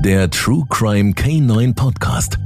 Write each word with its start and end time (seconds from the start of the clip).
Der 0.00 0.30
True 0.30 0.64
Crime 0.68 1.10
K9 1.10 1.74
Podcast. 1.74 2.38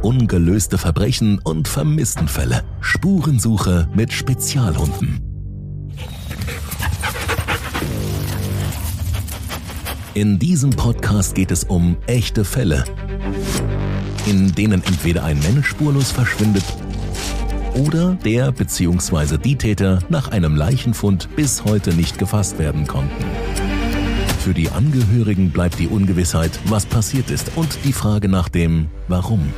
Ungelöste 0.00 0.78
Verbrechen 0.78 1.40
und 1.40 1.66
Vermisstenfälle. 1.66 2.62
Spurensuche 2.80 3.88
mit 3.96 4.12
Spezialhunden. 4.12 5.20
In 10.14 10.38
diesem 10.38 10.70
Podcast 10.70 11.34
geht 11.34 11.50
es 11.50 11.64
um 11.64 11.96
echte 12.06 12.44
Fälle, 12.44 12.84
in 14.26 14.54
denen 14.54 14.84
entweder 14.84 15.24
ein 15.24 15.40
Mensch 15.40 15.66
spurlos 15.66 16.12
verschwindet 16.12 16.64
oder 17.74 18.14
der 18.24 18.52
bzw. 18.52 19.36
die 19.36 19.56
Täter 19.56 19.98
nach 20.08 20.28
einem 20.28 20.54
Leichenfund 20.54 21.28
bis 21.34 21.64
heute 21.64 21.92
nicht 21.92 22.18
gefasst 22.18 22.60
werden 22.60 22.86
konnten. 22.86 23.24
Für 24.40 24.54
die 24.54 24.70
Angehörigen 24.70 25.50
bleibt 25.50 25.78
die 25.78 25.86
Ungewissheit, 25.86 26.58
was 26.64 26.86
passiert 26.86 27.30
ist 27.30 27.52
und 27.56 27.78
die 27.84 27.92
Frage 27.92 28.26
nach 28.26 28.48
dem 28.48 28.88
Warum. 29.06 29.52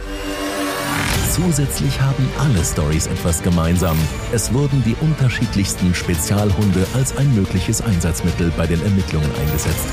Zusätzlich 1.30 2.00
haben 2.00 2.28
alle 2.40 2.64
Stories 2.64 3.06
etwas 3.06 3.44
gemeinsam. 3.44 3.96
Es 4.32 4.52
wurden 4.52 4.82
die 4.84 4.96
unterschiedlichsten 5.00 5.94
Spezialhunde 5.94 6.84
als 6.94 7.16
ein 7.16 7.32
mögliches 7.34 7.80
Einsatzmittel 7.80 8.52
bei 8.56 8.66
den 8.66 8.82
Ermittlungen 8.82 9.30
eingesetzt. 9.40 9.86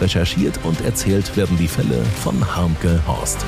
Recherchiert 0.00 0.58
und 0.64 0.80
erzählt 0.80 1.36
werden 1.36 1.56
die 1.56 1.68
Fälle 1.68 2.02
von 2.22 2.44
Harmke 2.56 3.00
Horst. 3.06 3.46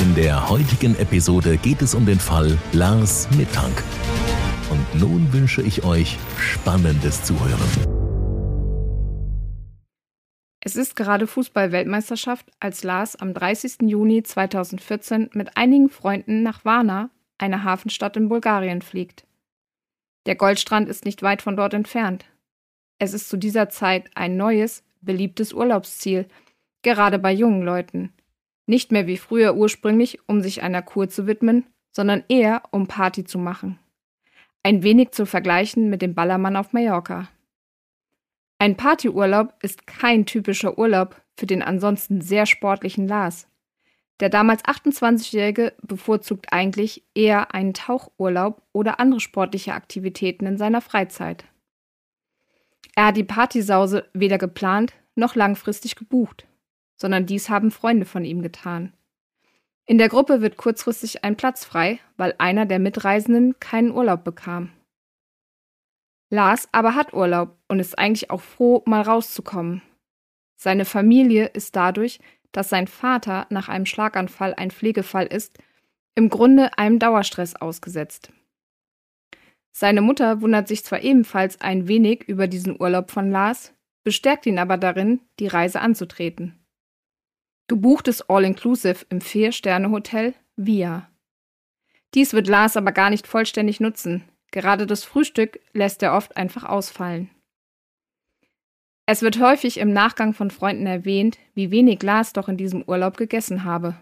In 0.00 0.16
der 0.16 0.50
heutigen 0.50 0.98
Episode 0.98 1.56
geht 1.56 1.82
es 1.82 1.94
um 1.94 2.04
den 2.04 2.18
Fall 2.18 2.58
Lars 2.72 3.28
Mittank. 3.38 3.84
Und 4.70 5.00
nun 5.00 5.32
wünsche 5.32 5.62
ich 5.62 5.84
euch 5.84 6.18
spannendes 6.36 7.22
Zuhören. 7.22 7.99
Es 10.62 10.76
ist 10.76 10.94
gerade 10.94 11.26
Fußball-Weltmeisterschaft, 11.26 12.46
als 12.60 12.84
Lars 12.84 13.16
am 13.16 13.32
30. 13.32 13.88
Juni 13.88 14.22
2014 14.22 15.30
mit 15.32 15.56
einigen 15.56 15.88
Freunden 15.88 16.42
nach 16.42 16.64
Varna, 16.66 17.08
einer 17.38 17.64
Hafenstadt 17.64 18.18
in 18.18 18.28
Bulgarien, 18.28 18.82
fliegt. 18.82 19.26
Der 20.26 20.34
Goldstrand 20.36 20.88
ist 20.88 21.06
nicht 21.06 21.22
weit 21.22 21.40
von 21.40 21.56
dort 21.56 21.72
entfernt. 21.72 22.26
Es 22.98 23.14
ist 23.14 23.30
zu 23.30 23.38
dieser 23.38 23.70
Zeit 23.70 24.10
ein 24.14 24.36
neues, 24.36 24.84
beliebtes 25.00 25.54
Urlaubsziel, 25.54 26.26
gerade 26.82 27.18
bei 27.18 27.32
jungen 27.32 27.62
Leuten. 27.62 28.12
Nicht 28.66 28.92
mehr 28.92 29.06
wie 29.06 29.16
früher 29.16 29.56
ursprünglich, 29.56 30.18
um 30.26 30.42
sich 30.42 30.62
einer 30.62 30.82
Kur 30.82 31.08
zu 31.08 31.26
widmen, 31.26 31.64
sondern 31.90 32.22
eher, 32.28 32.62
um 32.70 32.86
Party 32.86 33.24
zu 33.24 33.38
machen. 33.38 33.78
Ein 34.62 34.82
wenig 34.82 35.12
zu 35.12 35.24
vergleichen 35.24 35.88
mit 35.88 36.02
dem 36.02 36.14
Ballermann 36.14 36.56
auf 36.56 36.74
Mallorca. 36.74 37.28
Ein 38.60 38.76
Partyurlaub 38.76 39.54
ist 39.62 39.86
kein 39.86 40.26
typischer 40.26 40.76
Urlaub 40.76 41.18
für 41.34 41.46
den 41.46 41.62
ansonsten 41.62 42.20
sehr 42.20 42.44
sportlichen 42.44 43.08
Lars. 43.08 43.48
Der 44.20 44.28
damals 44.28 44.62
28-Jährige 44.66 45.72
bevorzugt 45.80 46.52
eigentlich 46.52 47.02
eher 47.14 47.54
einen 47.54 47.72
Tauchurlaub 47.72 48.60
oder 48.72 49.00
andere 49.00 49.20
sportliche 49.20 49.72
Aktivitäten 49.72 50.44
in 50.44 50.58
seiner 50.58 50.82
Freizeit. 50.82 51.46
Er 52.94 53.06
hat 53.06 53.16
die 53.16 53.24
Partysause 53.24 54.06
weder 54.12 54.36
geplant 54.36 54.92
noch 55.14 55.36
langfristig 55.36 55.96
gebucht, 55.96 56.46
sondern 56.96 57.24
dies 57.24 57.48
haben 57.48 57.70
Freunde 57.70 58.04
von 58.04 58.26
ihm 58.26 58.42
getan. 58.42 58.92
In 59.86 59.96
der 59.96 60.10
Gruppe 60.10 60.42
wird 60.42 60.58
kurzfristig 60.58 61.24
ein 61.24 61.38
Platz 61.38 61.64
frei, 61.64 61.98
weil 62.18 62.34
einer 62.36 62.66
der 62.66 62.78
Mitreisenden 62.78 63.58
keinen 63.58 63.90
Urlaub 63.90 64.22
bekam. 64.22 64.70
Lars 66.30 66.68
aber 66.72 66.94
hat 66.94 67.12
Urlaub 67.12 67.58
und 67.68 67.80
ist 67.80 67.98
eigentlich 67.98 68.30
auch 68.30 68.40
froh, 68.40 68.82
mal 68.86 69.02
rauszukommen. 69.02 69.82
Seine 70.56 70.84
Familie 70.84 71.46
ist 71.46 71.74
dadurch, 71.74 72.20
dass 72.52 72.68
sein 72.68 72.86
Vater 72.86 73.46
nach 73.50 73.68
einem 73.68 73.86
Schlaganfall 73.86 74.54
ein 74.54 74.70
Pflegefall 74.70 75.26
ist, 75.26 75.58
im 76.14 76.28
Grunde 76.28 76.76
einem 76.78 76.98
Dauerstress 76.98 77.56
ausgesetzt. 77.56 78.32
Seine 79.72 80.02
Mutter 80.02 80.40
wundert 80.40 80.68
sich 80.68 80.84
zwar 80.84 81.00
ebenfalls 81.02 81.60
ein 81.60 81.88
wenig 81.88 82.28
über 82.28 82.46
diesen 82.46 82.80
Urlaub 82.80 83.10
von 83.10 83.30
Lars, 83.30 83.72
bestärkt 84.04 84.46
ihn 84.46 84.58
aber 84.58 84.76
darin, 84.76 85.20
die 85.38 85.46
Reise 85.46 85.80
anzutreten. 85.80 86.58
Gebucht 87.68 88.08
ist 88.08 88.28
All-Inclusive 88.28 89.06
im 89.10 89.20
Vier-Sterne-Hotel 89.20 90.34
Via. 90.56 91.08
Dies 92.14 92.32
wird 92.32 92.48
Lars 92.48 92.76
aber 92.76 92.90
gar 92.90 93.10
nicht 93.10 93.28
vollständig 93.28 93.78
nutzen, 93.78 94.24
Gerade 94.50 94.86
das 94.86 95.04
Frühstück 95.04 95.60
lässt 95.72 96.02
er 96.02 96.14
oft 96.14 96.36
einfach 96.36 96.64
ausfallen. 96.64 97.30
Es 99.06 99.22
wird 99.22 99.40
häufig 99.40 99.78
im 99.78 99.92
Nachgang 99.92 100.34
von 100.34 100.50
Freunden 100.50 100.86
erwähnt, 100.86 101.38
wie 101.54 101.70
wenig 101.70 102.02
Lars 102.02 102.32
doch 102.32 102.48
in 102.48 102.56
diesem 102.56 102.82
Urlaub 102.82 103.16
gegessen 103.16 103.64
habe. 103.64 103.96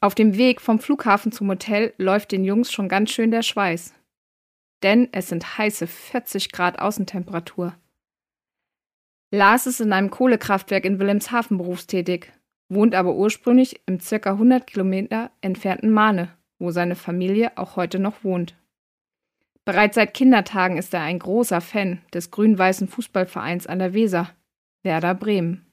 Auf 0.00 0.14
dem 0.14 0.36
Weg 0.36 0.60
vom 0.60 0.78
Flughafen 0.78 1.32
zum 1.32 1.48
Hotel 1.48 1.92
läuft 1.98 2.30
den 2.30 2.44
Jungs 2.44 2.70
schon 2.70 2.88
ganz 2.88 3.10
schön 3.10 3.32
der 3.32 3.42
Schweiß. 3.42 3.94
Denn 4.84 5.08
es 5.10 5.28
sind 5.28 5.58
heiße 5.58 5.88
40 5.88 6.52
Grad 6.52 6.78
Außentemperatur. 6.78 7.74
Lars 9.32 9.66
ist 9.66 9.80
in 9.80 9.92
einem 9.92 10.10
Kohlekraftwerk 10.10 10.84
in 10.84 11.00
Wilhelmshaven 11.00 11.58
berufstätig, 11.58 12.32
wohnt 12.68 12.94
aber 12.94 13.14
ursprünglich 13.14 13.80
im 13.86 13.98
circa 14.00 14.32
100 14.32 14.66
Kilometer 14.66 15.30
entfernten 15.40 15.90
Mahne, 15.90 16.32
wo 16.58 16.70
seine 16.70 16.94
Familie 16.94 17.58
auch 17.58 17.76
heute 17.76 17.98
noch 17.98 18.22
wohnt. 18.22 18.54
Bereits 19.68 19.96
seit 19.96 20.14
Kindertagen 20.14 20.78
ist 20.78 20.94
er 20.94 21.02
ein 21.02 21.18
großer 21.18 21.60
Fan 21.60 22.00
des 22.14 22.30
grün-weißen 22.30 22.88
Fußballvereins 22.88 23.66
an 23.66 23.78
der 23.78 23.92
Weser, 23.92 24.30
Werder 24.82 25.14
Bremen. 25.14 25.70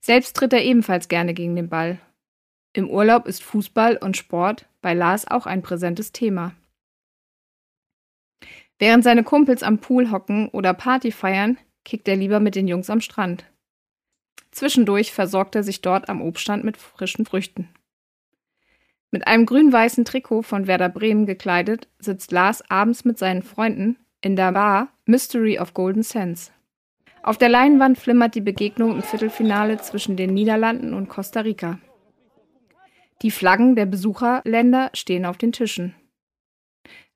Selbst 0.00 0.34
tritt 0.36 0.54
er 0.54 0.64
ebenfalls 0.64 1.08
gerne 1.08 1.34
gegen 1.34 1.54
den 1.54 1.68
Ball. 1.68 2.00
Im 2.72 2.88
Urlaub 2.88 3.26
ist 3.26 3.42
Fußball 3.42 3.98
und 3.98 4.16
Sport 4.16 4.64
bei 4.80 4.94
Lars 4.94 5.30
auch 5.30 5.44
ein 5.44 5.60
präsentes 5.60 6.12
Thema. 6.12 6.54
Während 8.78 9.04
seine 9.04 9.22
Kumpels 9.22 9.62
am 9.62 9.76
Pool 9.76 10.10
hocken 10.10 10.48
oder 10.48 10.72
Party 10.72 11.12
feiern, 11.12 11.58
kickt 11.84 12.08
er 12.08 12.16
lieber 12.16 12.40
mit 12.40 12.54
den 12.54 12.68
Jungs 12.68 12.88
am 12.88 13.02
Strand. 13.02 13.44
Zwischendurch 14.50 15.12
versorgt 15.12 15.54
er 15.56 15.62
sich 15.62 15.82
dort 15.82 16.08
am 16.08 16.22
Obststand 16.22 16.64
mit 16.64 16.78
frischen 16.78 17.26
Früchten. 17.26 17.68
Mit 19.10 19.26
einem 19.26 19.46
grün-weißen 19.46 20.04
Trikot 20.04 20.42
von 20.42 20.66
Werder 20.66 20.88
Bremen 20.88 21.26
gekleidet, 21.26 21.88
sitzt 21.98 22.32
Lars 22.32 22.68
abends 22.70 23.04
mit 23.04 23.18
seinen 23.18 23.42
Freunden 23.42 23.98
in 24.20 24.36
der 24.36 24.52
Bar 24.52 24.88
Mystery 25.04 25.58
of 25.58 25.74
Golden 25.74 26.02
Sands. 26.02 26.52
Auf 27.22 27.38
der 27.38 27.48
Leinwand 27.48 27.98
flimmert 27.98 28.34
die 28.34 28.40
Begegnung 28.40 28.92
im 28.92 29.02
Viertelfinale 29.02 29.78
zwischen 29.78 30.16
den 30.16 30.34
Niederlanden 30.34 30.94
und 30.94 31.08
Costa 31.08 31.40
Rica. 31.40 31.78
Die 33.22 33.30
Flaggen 33.30 33.76
der 33.76 33.86
Besucherländer 33.86 34.90
stehen 34.94 35.24
auf 35.24 35.38
den 35.38 35.52
Tischen. 35.52 35.94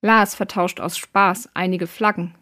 Lars 0.00 0.34
vertauscht 0.34 0.80
aus 0.80 0.96
Spaß 0.96 1.50
einige 1.54 1.86
Flaggen. 1.86 2.34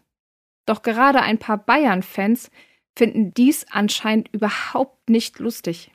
Doch 0.65 0.83
gerade 0.83 1.23
ein 1.23 1.39
paar 1.39 1.59
Bayern-Fans 1.59 2.51
finden 2.97 3.35
dies 3.35 3.67
anscheinend 3.71 4.29
überhaupt 4.33 5.11
nicht 5.11 5.39
lustig. 5.39 5.91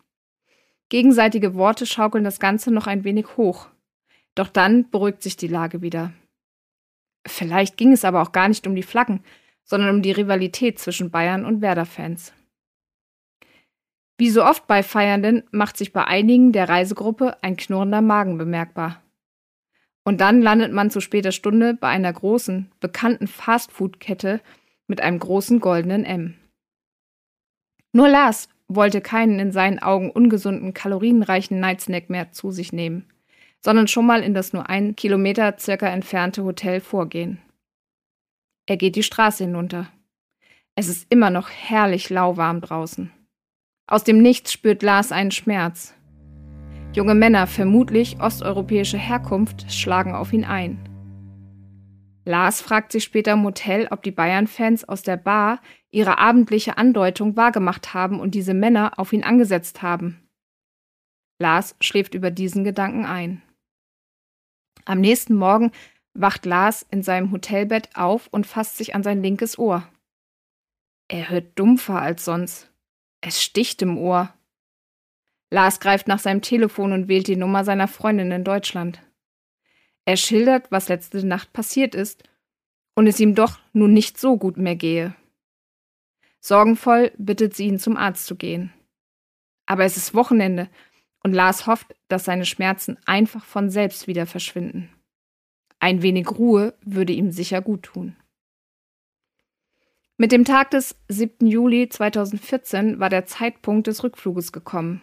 Gegenseitige 0.94 1.56
Worte 1.56 1.88
schaukeln 1.88 2.24
das 2.24 2.40
Ganze 2.40 2.70
noch 2.70 2.86
ein 2.86 3.04
wenig 3.04 3.36
hoch. 3.36 3.68
Doch 4.36 4.48
dann 4.48 4.92
beruhigt 4.92 5.24
sich 5.24 5.36
die 5.36 5.48
Lage 5.48 5.82
wieder. 5.82 6.14
Vielleicht 7.26 7.78
ging 7.78 7.94
es 7.94 8.06
aber 8.06 8.22
auch 8.22 8.32
gar 8.32 8.48
nicht 8.48 8.68
um 8.68 8.76
die 8.76 8.84
Flaggen, 8.84 9.24
sondern 9.64 9.96
um 9.96 10.02
die 10.04 10.12
Rivalität 10.12 10.78
zwischen 10.78 11.10
Bayern 11.10 11.46
und 11.46 11.62
Werder-Fans. 11.62 12.32
Wie 14.20 14.30
so 14.30 14.46
oft 14.46 14.68
bei 14.68 14.84
Feiernden 14.84 15.42
macht 15.50 15.78
sich 15.78 15.94
bei 15.94 16.06
einigen 16.06 16.52
der 16.52 16.70
Reisegruppe 16.70 17.42
ein 17.42 17.58
knurrender 17.58 18.04
Magen 18.04 18.38
bemerkbar. 18.38 19.02
Und 20.04 20.22
dann 20.22 20.44
landet 20.44 20.74
man 20.74 20.92
zu 20.92 21.02
später 21.02 21.32
Stunde 21.32 21.74
bei 21.74 21.88
einer 21.88 22.14
großen, 22.14 22.72
bekannten 22.80 23.26
Fastfood-Kette 23.26 24.42
mit 24.86 25.02
einem 25.02 25.18
großen 25.18 25.60
goldenen 25.60 26.06
M. 26.06 26.36
Nur 27.94 28.10
Lars 28.10 28.48
wollte 28.68 29.02
keinen 29.02 29.40
in 29.40 29.52
seinen 29.52 29.80
Augen 29.80 30.12
ungesunden, 30.12 30.74
kalorienreichen 30.74 31.60
Nightsnack 31.60 32.10
mehr 32.10 32.32
zu 32.32 32.52
sich 32.52 32.74
nehmen, 32.74 33.06
sondern 33.60 33.88
schon 33.88 34.06
mal 34.06 34.22
in 34.22 34.34
das 34.34 34.54
nur 34.54 34.70
ein 34.70 34.96
Kilometer 34.96 35.56
circa 35.60 35.88
entfernte 35.88 36.44
Hotel 36.44 36.80
vorgehen. 36.80 37.40
Er 38.66 38.78
geht 38.78 38.96
die 38.96 39.04
Straße 39.04 39.44
hinunter. 39.44 39.90
Es 40.76 40.88
ist 40.88 41.08
immer 41.10 41.30
noch 41.30 41.50
herrlich 41.50 42.10
lauwarm 42.10 42.62
draußen. 42.62 43.12
Aus 43.88 44.04
dem 44.04 44.22
Nichts 44.22 44.54
spürt 44.54 44.82
Lars 44.82 45.12
einen 45.12 45.32
Schmerz. 45.32 45.94
Junge 46.94 47.16
Männer, 47.16 47.48
vermutlich 47.48 48.20
osteuropäischer 48.22 48.98
Herkunft, 48.98 49.72
schlagen 49.72 50.16
auf 50.16 50.32
ihn 50.32 50.46
ein. 50.46 50.93
Lars 52.26 52.62
fragt 52.62 52.92
sich 52.92 53.04
später 53.04 53.34
im 53.34 53.44
Hotel, 53.44 53.88
ob 53.92 54.04
die 54.04 54.12
Bayern-Fans 54.12 54.88
aus 54.88 55.02
der 55.02 55.18
Bar 55.18 55.62
ihre 55.92 56.18
abendliche 56.18 56.78
Andeutung 56.78 57.36
wahrgemacht 57.36 57.94
haben 57.94 58.20
und 58.20 58.36
diese 58.36 58.54
Männer 58.54 58.98
auf 58.98 59.14
ihn 59.14 59.24
angesetzt 59.24 59.82
haben. 59.82 60.28
Lars 61.40 61.76
schläft 61.82 62.14
über 62.14 62.32
diesen 62.32 62.64
Gedanken 62.64 63.06
ein. 63.06 63.42
Am 64.86 65.02
nächsten 65.02 65.36
Morgen 65.36 65.72
wacht 66.14 66.46
Lars 66.46 66.86
in 66.90 67.04
seinem 67.04 67.32
Hotelbett 67.32 67.96
auf 67.96 68.28
und 68.28 68.48
fasst 68.48 68.78
sich 68.78 68.96
an 68.96 69.04
sein 69.04 69.22
linkes 69.22 69.58
Ohr. 69.58 69.88
Er 71.10 71.30
hört 71.30 71.58
dumpfer 71.60 72.02
als 72.02 72.24
sonst. 72.24 72.72
Es 73.22 73.42
sticht 73.42 73.82
im 73.82 73.98
Ohr 73.98 74.34
Lars 75.54 75.80
greift 75.80 76.08
nach 76.08 76.18
seinem 76.18 76.42
Telefon 76.42 76.94
und 76.94 77.08
wählt 77.08 77.28
die 77.28 77.36
Nummer 77.36 77.64
seiner 77.64 77.88
Freundin 77.88 78.32
in 78.32 78.44
Deutschland. 78.44 79.00
Er 80.06 80.18
schildert, 80.18 80.72
was 80.72 80.90
letzte 80.90 81.26
Nacht 81.26 81.54
passiert 81.54 81.96
ist 81.96 82.24
und 82.96 83.08
es 83.08 83.20
ihm 83.20 83.36
doch 83.36 83.60
nun 83.72 83.94
nicht 83.94 84.20
so 84.20 84.38
gut 84.38 84.58
mehr 84.58 84.76
gehe. 84.76 85.16
Sorgenvoll 86.40 87.12
bittet 87.18 87.56
sie 87.56 87.68
ihn 87.68 87.80
zum 87.80 87.96
Arzt 87.96 88.26
zu 88.26 88.36
gehen. 88.36 88.74
Aber 89.66 89.86
es 89.86 89.96
ist 89.96 90.14
Wochenende 90.14 90.70
und 91.24 91.34
Lars 91.34 91.68
hofft, 91.68 91.96
dass 92.10 92.26
seine 92.26 92.46
Schmerzen 92.46 92.98
einfach 93.06 93.46
von 93.46 93.70
selbst 93.70 94.08
wieder 94.08 94.26
verschwinden. 94.26 94.90
Ein 95.80 96.02
wenig 96.02 96.30
Ruhe 96.32 96.74
würde 96.82 97.14
ihm 97.14 97.32
sicher 97.32 97.62
gut 97.62 97.84
tun. 97.84 98.16
Mit 100.18 100.32
dem 100.32 100.46
Tag 100.46 100.72
des 100.72 100.96
7. 101.08 101.48
Juli 101.48 101.90
2014 101.90 103.00
war 103.00 103.10
der 103.10 103.26
Zeitpunkt 103.26 103.88
des 103.88 104.04
Rückfluges 104.04 104.52
gekommen. 104.52 105.02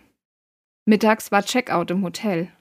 Mittags 0.85 1.33
war 1.33 1.43
Checkout 1.43 1.91
im 1.91 2.03
Hotel. 2.05 2.53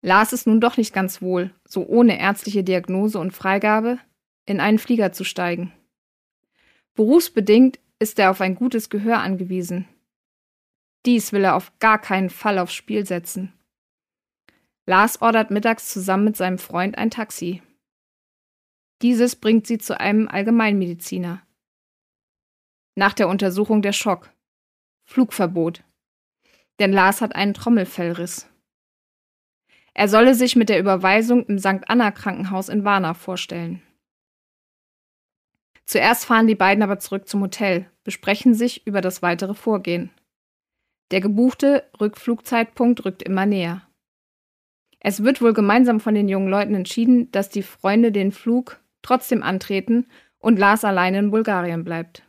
Lars 0.00 0.32
ist 0.32 0.46
nun 0.46 0.60
doch 0.60 0.76
nicht 0.76 0.92
ganz 0.92 1.20
wohl, 1.20 1.52
so 1.66 1.86
ohne 1.86 2.18
ärztliche 2.20 2.62
Diagnose 2.62 3.18
und 3.18 3.32
Freigabe 3.32 3.98
in 4.46 4.60
einen 4.60 4.78
Flieger 4.78 5.12
zu 5.12 5.24
steigen. 5.24 5.72
Berufsbedingt 6.94 7.78
ist 7.98 8.18
er 8.18 8.30
auf 8.30 8.40
ein 8.40 8.54
gutes 8.54 8.90
Gehör 8.90 9.18
angewiesen. 9.18 9.88
Dies 11.04 11.32
will 11.32 11.44
er 11.44 11.56
auf 11.56 11.78
gar 11.78 12.00
keinen 12.00 12.30
Fall 12.30 12.58
aufs 12.58 12.74
Spiel 12.74 13.06
setzen. 13.06 13.52
Lars 14.86 15.20
ordert 15.20 15.50
mittags 15.50 15.92
zusammen 15.92 16.24
mit 16.24 16.36
seinem 16.36 16.58
Freund 16.58 16.96
ein 16.96 17.10
Taxi. 17.10 17.62
Dieses 19.02 19.36
bringt 19.36 19.66
sie 19.66 19.78
zu 19.78 19.98
einem 20.00 20.28
Allgemeinmediziner. 20.28 21.42
Nach 22.94 23.12
der 23.12 23.28
Untersuchung 23.28 23.82
der 23.82 23.92
Schock. 23.92 24.32
Flugverbot. 25.04 25.84
Denn 26.80 26.92
Lars 26.92 27.20
hat 27.20 27.34
einen 27.34 27.54
Trommelfellriss. 27.54 28.48
Er 29.98 30.06
solle 30.06 30.36
sich 30.36 30.54
mit 30.54 30.68
der 30.68 30.78
Überweisung 30.78 31.44
im 31.46 31.58
St. 31.58 31.88
Anna 31.88 32.12
Krankenhaus 32.12 32.68
in 32.68 32.84
Warna 32.84 33.14
vorstellen. 33.14 33.82
Zuerst 35.86 36.24
fahren 36.24 36.46
die 36.46 36.54
beiden 36.54 36.84
aber 36.84 37.00
zurück 37.00 37.26
zum 37.26 37.42
Hotel, 37.42 37.90
besprechen 38.04 38.54
sich 38.54 38.86
über 38.86 39.00
das 39.00 39.22
weitere 39.22 39.54
Vorgehen. 39.54 40.10
Der 41.10 41.20
gebuchte 41.20 41.82
Rückflugzeitpunkt 42.00 43.04
rückt 43.04 43.24
immer 43.24 43.44
näher. 43.44 43.88
Es 45.00 45.24
wird 45.24 45.42
wohl 45.42 45.52
gemeinsam 45.52 45.98
von 45.98 46.14
den 46.14 46.28
jungen 46.28 46.48
Leuten 46.48 46.76
entschieden, 46.76 47.32
dass 47.32 47.48
die 47.48 47.64
Freunde 47.64 48.12
den 48.12 48.30
Flug 48.30 48.78
trotzdem 49.02 49.42
antreten 49.42 50.06
und 50.38 50.60
Lars 50.60 50.84
alleine 50.84 51.18
in 51.18 51.32
Bulgarien 51.32 51.82
bleibt. 51.82 52.22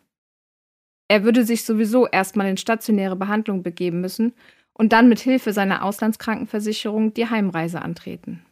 Er 1.07 1.23
würde 1.23 1.43
sich 1.43 1.65
sowieso 1.65 2.07
erstmal 2.07 2.47
in 2.47 2.57
stationäre 2.57 3.15
Behandlung 3.15 3.61
begeben 3.61 4.01
müssen 4.01 4.33
und 4.79 4.93
dann 4.93 5.09
mit 5.09 5.19
Hilfe 5.19 5.51
seiner 5.51 5.83
Auslandskrankenversicherung 5.83 7.13
die 7.13 7.29
Heimreise 7.29 7.81
antreten. 7.81 8.45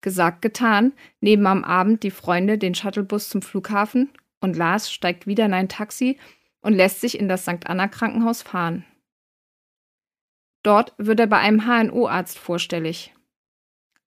Gesagt, 0.00 0.40
getan, 0.40 0.94
nehmen 1.20 1.46
am 1.46 1.64
Abend 1.64 2.02
die 2.02 2.10
Freunde 2.10 2.56
den 2.56 2.74
Shuttlebus 2.74 3.28
zum 3.28 3.42
Flughafen 3.42 4.08
und 4.40 4.56
Lars 4.56 4.90
steigt 4.90 5.26
wieder 5.26 5.44
in 5.44 5.52
ein 5.52 5.68
Taxi 5.68 6.18
und 6.62 6.72
lässt 6.72 7.02
sich 7.02 7.18
in 7.18 7.28
das 7.28 7.42
St. 7.42 7.66
Anna 7.66 7.88
Krankenhaus 7.88 8.40
fahren. 8.40 8.86
Dort 10.62 10.94
wird 10.96 11.20
er 11.20 11.26
bei 11.26 11.38
einem 11.38 11.66
HNO-Arzt 11.66 12.38
vorstellig. 12.38 13.14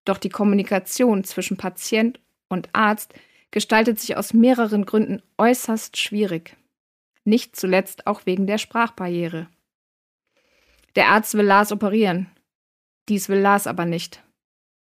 Doch 0.05 0.17
die 0.17 0.29
Kommunikation 0.29 1.23
zwischen 1.23 1.55
Patient 1.55 2.19
und 2.49 2.69
Arzt 2.73 3.13
gestaltet 3.51 3.99
sich 3.99 4.17
aus 4.17 4.33
mehreren 4.33 4.87
Gründen 4.87 5.21
äußerst 5.37 5.97
schwierig. 5.97 6.57
Nicht 7.25 7.55
zuletzt 7.55 8.07
auch 8.07 8.25
wegen 8.25 8.47
der 8.47 8.57
Sprachbarriere. 8.57 9.49
Der 10.95 11.09
Arzt 11.09 11.33
will 11.35 11.45
Lars 11.45 11.71
operieren. 11.71 12.29
Dies 13.09 13.29
will 13.29 13.39
Lars 13.39 13.67
aber 13.67 13.85
nicht. 13.85 14.23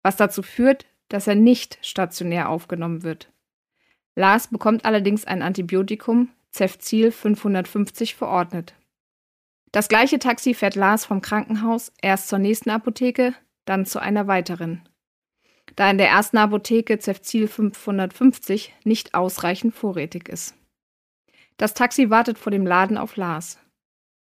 Was 0.03 0.15
dazu 0.15 0.43
führt, 0.43 0.85
dass 1.09 1.27
er 1.27 1.35
nicht 1.35 1.77
stationär 1.81 2.49
aufgenommen 2.49 3.03
wird. 3.03 3.31
Lars 4.15 4.47
bekommt 4.47 4.85
allerdings 4.85 5.25
ein 5.25 5.41
Antibiotikum, 5.41 6.29
Cefzil 6.51 7.11
550, 7.11 8.15
verordnet. 8.15 8.75
Das 9.71 9.89
gleiche 9.89 10.19
Taxi 10.19 10.53
fährt 10.53 10.75
Lars 10.75 11.05
vom 11.05 11.21
Krankenhaus 11.21 11.91
erst 12.01 12.29
zur 12.29 12.39
nächsten 12.39 12.69
Apotheke, 12.69 13.35
dann 13.65 13.85
zu 13.85 13.99
einer 13.99 14.27
weiteren. 14.27 14.87
Da 15.75 15.89
in 15.91 15.97
der 15.97 16.07
ersten 16.07 16.37
Apotheke 16.37 16.97
Cefzil 16.99 17.47
550 17.47 18.73
nicht 18.85 19.13
ausreichend 19.13 19.75
vorrätig 19.75 20.29
ist. 20.29 20.55
Das 21.57 21.73
Taxi 21.73 22.09
wartet 22.09 22.37
vor 22.37 22.51
dem 22.51 22.65
Laden 22.65 22.97
auf 22.97 23.17
Lars. 23.17 23.59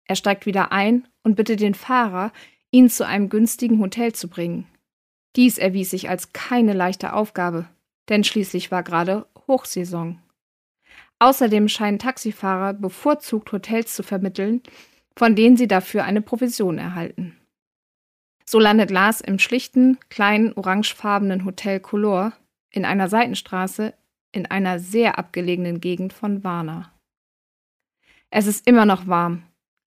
Er 0.06 0.16
steigt 0.16 0.46
wieder 0.46 0.72
ein 0.72 1.08
und 1.26 1.36
bittet 1.36 1.60
den 1.60 1.74
Fahrer, 1.74 2.32
ihn 2.72 2.90
zu 2.90 3.06
einem 3.06 3.28
günstigen 3.28 3.80
Hotel 3.80 4.14
zu 4.14 4.30
bringen. 4.30 4.68
Dies 5.36 5.58
erwies 5.58 5.90
sich 5.90 6.08
als 6.08 6.32
keine 6.32 6.74
leichte 6.74 7.14
Aufgabe, 7.14 7.68
denn 8.08 8.24
schließlich 8.24 8.72
war 8.72 8.84
gerade 8.84 9.26
Hochsaison. 9.48 10.20
Außerdem 11.20 11.68
scheinen 11.68 12.00
Taxifahrer 12.00 12.74
bevorzugt 12.74 13.52
Hotels 13.52 13.96
zu 13.96 14.04
vermitteln, 14.04 14.62
von 15.18 15.36
denen 15.36 15.58
sie 15.58 15.68
dafür 15.68 16.04
eine 16.04 16.22
Provision 16.22 16.78
erhalten. 16.78 17.36
So 18.46 18.60
landet 18.60 18.92
Lars 18.92 19.22
im 19.22 19.40
schlichten, 19.40 19.98
kleinen, 20.10 20.54
orangefarbenen 20.54 21.46
Hotel 21.46 21.80
Color 21.80 22.34
in 22.70 22.86
einer 22.86 23.10
Seitenstraße 23.10 23.94
in 24.32 24.46
einer 24.46 24.80
sehr 24.80 25.18
abgelegenen 25.18 25.80
Gegend 25.80 26.14
von 26.14 26.44
Varna. 26.44 26.92
Es 28.30 28.48
ist 28.48 28.68
immer 28.68 28.86
noch 28.86 29.08
warm. 29.08 29.44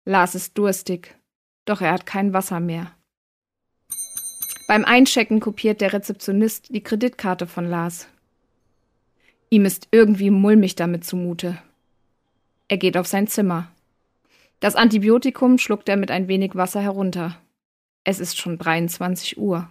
Lars 0.06 0.34
ist 0.34 0.56
durstig, 0.56 1.17
doch 1.68 1.80
er 1.80 1.92
hat 1.92 2.06
kein 2.06 2.32
Wasser 2.32 2.60
mehr. 2.60 2.92
Beim 4.68 4.84
Einchecken 4.84 5.40
kopiert 5.40 5.80
der 5.80 5.92
Rezeptionist 5.92 6.74
die 6.74 6.82
Kreditkarte 6.82 7.46
von 7.46 7.68
Lars. 7.68 8.06
Ihm 9.50 9.64
ist 9.64 9.88
irgendwie 9.90 10.30
mulmig 10.30 10.74
damit 10.74 11.04
zumute. 11.04 11.56
Er 12.68 12.76
geht 12.76 12.98
auf 12.98 13.06
sein 13.06 13.28
Zimmer. 13.28 13.70
Das 14.60 14.76
Antibiotikum 14.76 15.56
schluckt 15.56 15.88
er 15.88 15.96
mit 15.96 16.10
ein 16.10 16.28
wenig 16.28 16.54
Wasser 16.54 16.82
herunter. 16.82 17.40
Es 18.04 18.20
ist 18.20 18.36
schon 18.36 18.58
23 18.58 19.38
Uhr. 19.38 19.70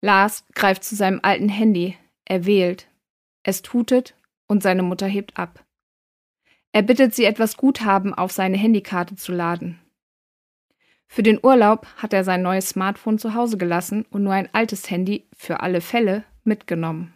Lars 0.00 0.44
greift 0.54 0.82
zu 0.84 0.96
seinem 0.96 1.20
alten 1.22 1.48
Handy. 1.48 1.96
Er 2.24 2.46
wählt. 2.46 2.88
Es 3.42 3.60
tutet 3.60 4.14
und 4.46 4.62
seine 4.62 4.82
Mutter 4.82 5.06
hebt 5.06 5.36
ab. 5.36 5.62
Er 6.72 6.82
bittet 6.82 7.14
sie, 7.14 7.24
etwas 7.24 7.58
Guthaben 7.58 8.14
auf 8.14 8.32
seine 8.32 8.56
Handykarte 8.56 9.16
zu 9.16 9.32
laden. 9.32 9.81
Für 11.12 11.22
den 11.22 11.40
Urlaub 11.42 11.86
hat 11.98 12.14
er 12.14 12.24
sein 12.24 12.40
neues 12.40 12.70
Smartphone 12.70 13.18
zu 13.18 13.34
Hause 13.34 13.58
gelassen 13.58 14.06
und 14.08 14.22
nur 14.22 14.32
ein 14.32 14.48
altes 14.54 14.90
Handy 14.90 15.28
für 15.36 15.60
alle 15.60 15.82
Fälle 15.82 16.24
mitgenommen. 16.42 17.12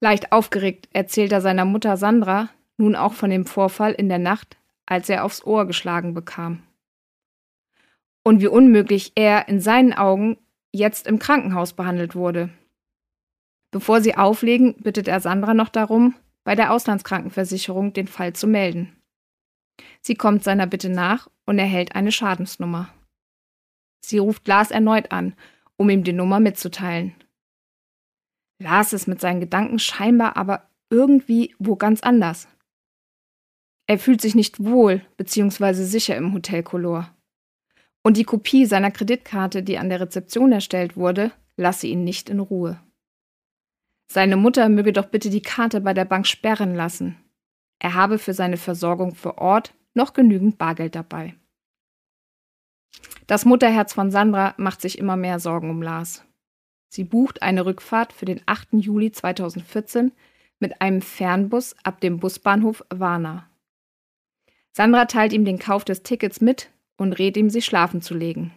Leicht 0.00 0.32
aufgeregt 0.32 0.88
erzählt 0.94 1.30
er 1.32 1.42
seiner 1.42 1.66
Mutter 1.66 1.98
Sandra 1.98 2.48
nun 2.78 2.96
auch 2.96 3.12
von 3.12 3.28
dem 3.28 3.44
Vorfall 3.44 3.92
in 3.92 4.08
der 4.08 4.18
Nacht, 4.18 4.56
als 4.86 5.10
er 5.10 5.26
aufs 5.26 5.44
Ohr 5.44 5.66
geschlagen 5.66 6.14
bekam. 6.14 6.62
Und 8.22 8.40
wie 8.40 8.46
unmöglich 8.46 9.12
er 9.14 9.46
in 9.46 9.60
seinen 9.60 9.92
Augen 9.92 10.38
jetzt 10.72 11.06
im 11.06 11.18
Krankenhaus 11.18 11.74
behandelt 11.74 12.14
wurde. 12.14 12.48
Bevor 13.72 14.00
sie 14.00 14.16
auflegen, 14.16 14.74
bittet 14.76 15.06
er 15.06 15.20
Sandra 15.20 15.52
noch 15.52 15.68
darum, 15.68 16.14
bei 16.44 16.54
der 16.54 16.72
Auslandskrankenversicherung 16.72 17.92
den 17.92 18.06
Fall 18.06 18.32
zu 18.32 18.46
melden. 18.46 18.93
Sie 20.00 20.14
kommt 20.14 20.44
seiner 20.44 20.66
Bitte 20.66 20.88
nach 20.88 21.28
und 21.46 21.58
erhält 21.58 21.94
eine 21.94 22.12
Schadensnummer. 22.12 22.92
Sie 24.04 24.18
ruft 24.18 24.46
Lars 24.46 24.70
erneut 24.70 25.12
an, 25.12 25.34
um 25.76 25.88
ihm 25.90 26.04
die 26.04 26.12
Nummer 26.12 26.40
mitzuteilen. 26.40 27.14
Lars 28.62 28.92
ist 28.92 29.08
mit 29.08 29.20
seinen 29.20 29.40
Gedanken 29.40 29.78
scheinbar 29.78 30.36
aber 30.36 30.68
irgendwie 30.90 31.54
wo 31.58 31.76
ganz 31.76 32.00
anders. 32.02 32.48
Er 33.86 33.98
fühlt 33.98 34.20
sich 34.20 34.34
nicht 34.34 34.62
wohl 34.62 35.02
bzw. 35.16 35.72
sicher 35.84 36.16
im 36.16 36.32
Hotel 36.32 36.62
Color. 36.62 37.14
Und 38.02 38.16
die 38.16 38.24
Kopie 38.24 38.66
seiner 38.66 38.90
Kreditkarte, 38.90 39.62
die 39.62 39.78
an 39.78 39.88
der 39.88 40.00
Rezeption 40.00 40.52
erstellt 40.52 40.96
wurde, 40.96 41.32
lasse 41.56 41.86
ihn 41.86 42.04
nicht 42.04 42.28
in 42.28 42.40
Ruhe. 42.40 42.80
Seine 44.10 44.36
Mutter 44.36 44.68
möge 44.68 44.92
doch 44.92 45.06
bitte 45.06 45.30
die 45.30 45.42
Karte 45.42 45.80
bei 45.80 45.94
der 45.94 46.04
Bank 46.04 46.26
sperren 46.26 46.74
lassen. 46.74 47.16
Er 47.84 47.92
habe 47.92 48.18
für 48.18 48.32
seine 48.32 48.56
Versorgung 48.56 49.14
vor 49.14 49.36
Ort 49.36 49.74
noch 49.92 50.14
genügend 50.14 50.56
Bargeld 50.56 50.94
dabei. 50.94 51.34
Das 53.26 53.44
Mutterherz 53.44 53.92
von 53.92 54.10
Sandra 54.10 54.54
macht 54.56 54.80
sich 54.80 54.96
immer 54.96 55.18
mehr 55.18 55.38
Sorgen 55.38 55.68
um 55.68 55.82
Lars. 55.82 56.24
Sie 56.88 57.04
bucht 57.04 57.42
eine 57.42 57.66
Rückfahrt 57.66 58.14
für 58.14 58.24
den 58.24 58.40
8. 58.46 58.68
Juli 58.72 59.12
2014 59.12 60.12
mit 60.60 60.80
einem 60.80 61.02
Fernbus 61.02 61.76
ab 61.84 62.00
dem 62.00 62.20
Busbahnhof 62.20 62.82
Warna. 62.88 63.50
Sandra 64.72 65.04
teilt 65.04 65.34
ihm 65.34 65.44
den 65.44 65.58
Kauf 65.58 65.84
des 65.84 66.02
Tickets 66.02 66.40
mit 66.40 66.70
und 66.96 67.12
rät 67.12 67.36
ihm, 67.36 67.50
sich 67.50 67.66
schlafen 67.66 68.00
zu 68.00 68.14
legen. 68.14 68.54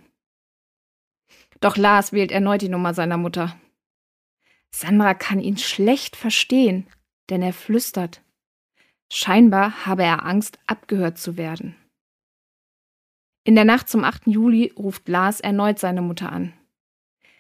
Doch 1.60 1.76
Lars 1.76 2.14
wählt 2.14 2.32
erneut 2.32 2.62
die 2.62 2.70
Nummer 2.70 2.94
seiner 2.94 3.18
Mutter. 3.18 3.60
Sandra 4.72 5.14
kann 5.16 5.42
ihn 5.42 5.58
schlecht 5.58 6.16
verstehen, 6.16 6.88
denn 7.30 7.42
er 7.42 7.52
flüstert. 7.52 8.22
Scheinbar 9.12 9.86
habe 9.86 10.04
er 10.04 10.26
Angst, 10.26 10.60
abgehört 10.68 11.18
zu 11.18 11.38
werden. 11.38 11.76
In 13.44 13.56
der 13.56 13.66
Nacht 13.66 13.88
zum 13.88 14.04
8. 14.04 14.28
Juli 14.28 14.74
ruft 14.78 15.08
Lars 15.08 15.40
erneut 15.40 15.80
seine 15.80 16.02
Mutter 16.02 16.32
an. 16.32 16.54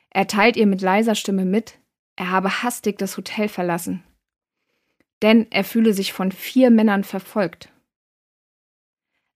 Er 0.09 0.27
teilt 0.27 0.55
ihr 0.55 0.65
mit 0.65 0.81
leiser 0.81 1.15
Stimme 1.15 1.43
mit, 1.43 1.79
er 2.15 2.31
habe 2.31 2.63
hastig 2.63 2.97
das 2.97 3.17
Hotel 3.17 3.49
verlassen. 3.49 4.03
Denn 5.21 5.47
er 5.51 5.63
fühle 5.63 5.93
sich 5.93 6.13
von 6.13 6.31
vier 6.31 6.71
Männern 6.71 7.03
verfolgt. 7.03 7.69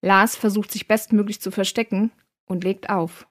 Lars 0.01 0.35
versucht 0.35 0.71
sich 0.71 0.87
bestmöglich 0.87 1.41
zu 1.41 1.51
verstecken 1.51 2.11
und 2.45 2.63
legt 2.63 2.89
auf. 2.89 3.27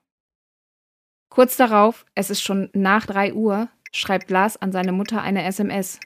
Kurz 1.29 1.57
darauf, 1.57 2.05
es 2.13 2.29
ist 2.29 2.41
schon 2.41 2.69
nach 2.73 3.05
drei 3.05 3.33
Uhr, 3.33 3.69
schreibt 3.91 4.29
Lars 4.29 4.57
an 4.57 4.71
seine 4.71 4.91
Mutter 4.91 5.21
eine 5.21 5.43
SMS. 5.43 5.99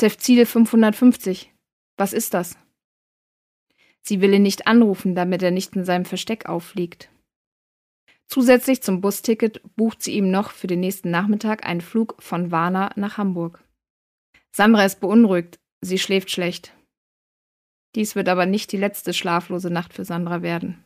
Zefzil 0.00 0.46
550. 0.46 1.52
Was 1.98 2.14
ist 2.14 2.32
das? 2.32 2.56
Sie 4.00 4.22
will 4.22 4.32
ihn 4.32 4.40
nicht 4.40 4.66
anrufen, 4.66 5.14
damit 5.14 5.42
er 5.42 5.50
nicht 5.50 5.76
in 5.76 5.84
seinem 5.84 6.06
Versteck 6.06 6.46
auffliegt. 6.46 7.10
Zusätzlich 8.26 8.82
zum 8.82 9.02
Busticket 9.02 9.60
bucht 9.76 10.02
sie 10.02 10.12
ihm 10.12 10.30
noch 10.30 10.52
für 10.52 10.68
den 10.68 10.80
nächsten 10.80 11.10
Nachmittag 11.10 11.66
einen 11.66 11.82
Flug 11.82 12.16
von 12.18 12.50
Warna 12.50 12.92
nach 12.96 13.18
Hamburg. 13.18 13.62
Sandra 14.52 14.86
ist 14.86 15.00
beunruhigt, 15.00 15.60
sie 15.82 15.98
schläft 15.98 16.30
schlecht. 16.30 16.74
Dies 17.94 18.14
wird 18.14 18.30
aber 18.30 18.46
nicht 18.46 18.72
die 18.72 18.78
letzte 18.78 19.12
schlaflose 19.12 19.68
Nacht 19.68 19.92
für 19.92 20.06
Sandra 20.06 20.40
werden. 20.40 20.82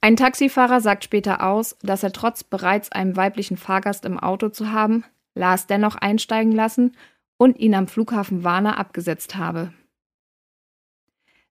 Ein 0.00 0.16
Taxifahrer 0.16 0.80
sagt 0.80 1.04
später 1.04 1.46
aus, 1.46 1.76
dass 1.82 2.02
er 2.02 2.10
trotz 2.10 2.42
bereits 2.42 2.90
einem 2.90 3.14
weiblichen 3.14 3.56
Fahrgast 3.56 4.04
im 4.04 4.18
Auto 4.18 4.48
zu 4.48 4.72
haben, 4.72 5.04
Lars 5.34 5.66
dennoch 5.66 5.96
einsteigen 5.96 6.52
lassen 6.52 6.96
und 7.36 7.58
ihn 7.58 7.74
am 7.74 7.88
Flughafen 7.88 8.44
Warna 8.44 8.76
abgesetzt 8.76 9.36
habe. 9.36 9.72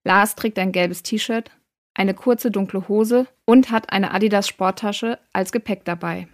Lars 0.03 0.35
trägt 0.35 0.57
ein 0.57 0.71
gelbes 0.71 1.03
T-Shirt, 1.03 1.51
eine 1.93 2.13
kurze 2.13 2.51
dunkle 2.51 2.87
Hose 2.87 3.27
und 3.45 3.71
hat 3.71 3.91
eine 3.91 4.11
Adidas 4.13 4.47
Sporttasche 4.47 5.19
als 5.33 5.51
Gepäck 5.51 5.85
dabei. 5.85 6.27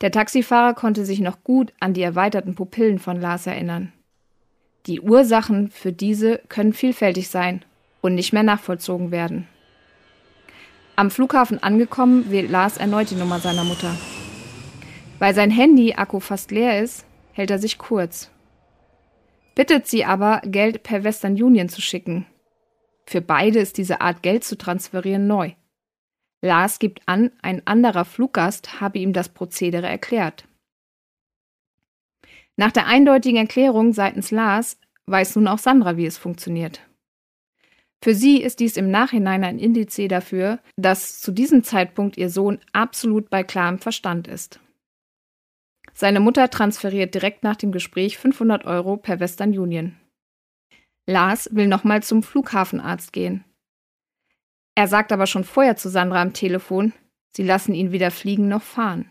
Der 0.00 0.10
Taxifahrer 0.10 0.74
konnte 0.74 1.04
sich 1.04 1.20
noch 1.20 1.44
gut 1.44 1.72
an 1.78 1.94
die 1.94 2.02
erweiterten 2.02 2.54
Pupillen 2.54 2.98
von 2.98 3.20
Lars 3.20 3.46
erinnern. 3.46 3.92
Die 4.86 5.00
Ursachen 5.00 5.70
für 5.70 5.92
diese 5.92 6.38
können 6.48 6.72
vielfältig 6.72 7.28
sein 7.28 7.64
und 8.00 8.16
nicht 8.16 8.32
mehr 8.32 8.42
nachvollzogen 8.42 9.12
werden. 9.12 9.46
Am 10.96 11.10
Flughafen 11.10 11.62
angekommen, 11.62 12.30
wählt 12.30 12.50
Lars 12.50 12.78
erneut 12.78 13.10
die 13.10 13.14
Nummer 13.14 13.38
seiner 13.38 13.64
Mutter. 13.64 13.96
Weil 15.22 15.36
sein 15.36 15.52
Handy-Akku 15.52 16.18
fast 16.18 16.50
leer 16.50 16.82
ist, 16.82 17.06
hält 17.30 17.52
er 17.52 17.60
sich 17.60 17.78
kurz. 17.78 18.28
Bittet 19.54 19.86
sie 19.86 20.04
aber, 20.04 20.42
Geld 20.44 20.82
per 20.82 21.04
Western 21.04 21.40
Union 21.40 21.68
zu 21.68 21.80
schicken. 21.80 22.26
Für 23.06 23.20
beide 23.20 23.60
ist 23.60 23.78
diese 23.78 24.00
Art 24.00 24.24
Geld 24.24 24.42
zu 24.42 24.58
transferieren 24.58 25.28
neu. 25.28 25.52
Lars 26.40 26.80
gibt 26.80 27.02
an, 27.06 27.30
ein 27.40 27.64
anderer 27.68 28.04
Fluggast 28.04 28.80
habe 28.80 28.98
ihm 28.98 29.12
das 29.12 29.28
Prozedere 29.28 29.86
erklärt. 29.86 30.44
Nach 32.56 32.72
der 32.72 32.88
eindeutigen 32.88 33.38
Erklärung 33.38 33.92
seitens 33.92 34.32
Lars 34.32 34.76
weiß 35.06 35.36
nun 35.36 35.46
auch 35.46 35.58
Sandra, 35.58 35.96
wie 35.96 36.06
es 36.06 36.18
funktioniert. 36.18 36.80
Für 38.02 38.16
sie 38.16 38.42
ist 38.42 38.58
dies 38.58 38.76
im 38.76 38.90
Nachhinein 38.90 39.44
ein 39.44 39.60
Indiz 39.60 40.00
dafür, 40.08 40.58
dass 40.76 41.20
zu 41.20 41.30
diesem 41.30 41.62
Zeitpunkt 41.62 42.16
ihr 42.16 42.28
Sohn 42.28 42.58
absolut 42.72 43.30
bei 43.30 43.44
klarem 43.44 43.78
Verstand 43.78 44.26
ist. 44.26 44.58
Seine 46.02 46.18
Mutter 46.18 46.50
transferiert 46.50 47.14
direkt 47.14 47.44
nach 47.44 47.54
dem 47.54 47.70
Gespräch 47.70 48.18
500 48.18 48.64
Euro 48.64 48.96
per 48.96 49.20
Western 49.20 49.56
Union. 49.56 50.00
Lars 51.06 51.48
will 51.52 51.68
nochmal 51.68 52.02
zum 52.02 52.24
Flughafenarzt 52.24 53.12
gehen. 53.12 53.44
Er 54.74 54.88
sagt 54.88 55.12
aber 55.12 55.28
schon 55.28 55.44
vorher 55.44 55.76
zu 55.76 55.88
Sandra 55.88 56.20
am 56.20 56.32
Telefon, 56.32 56.92
sie 57.36 57.44
lassen 57.44 57.72
ihn 57.72 57.92
weder 57.92 58.10
fliegen 58.10 58.48
noch 58.48 58.62
fahren. 58.62 59.10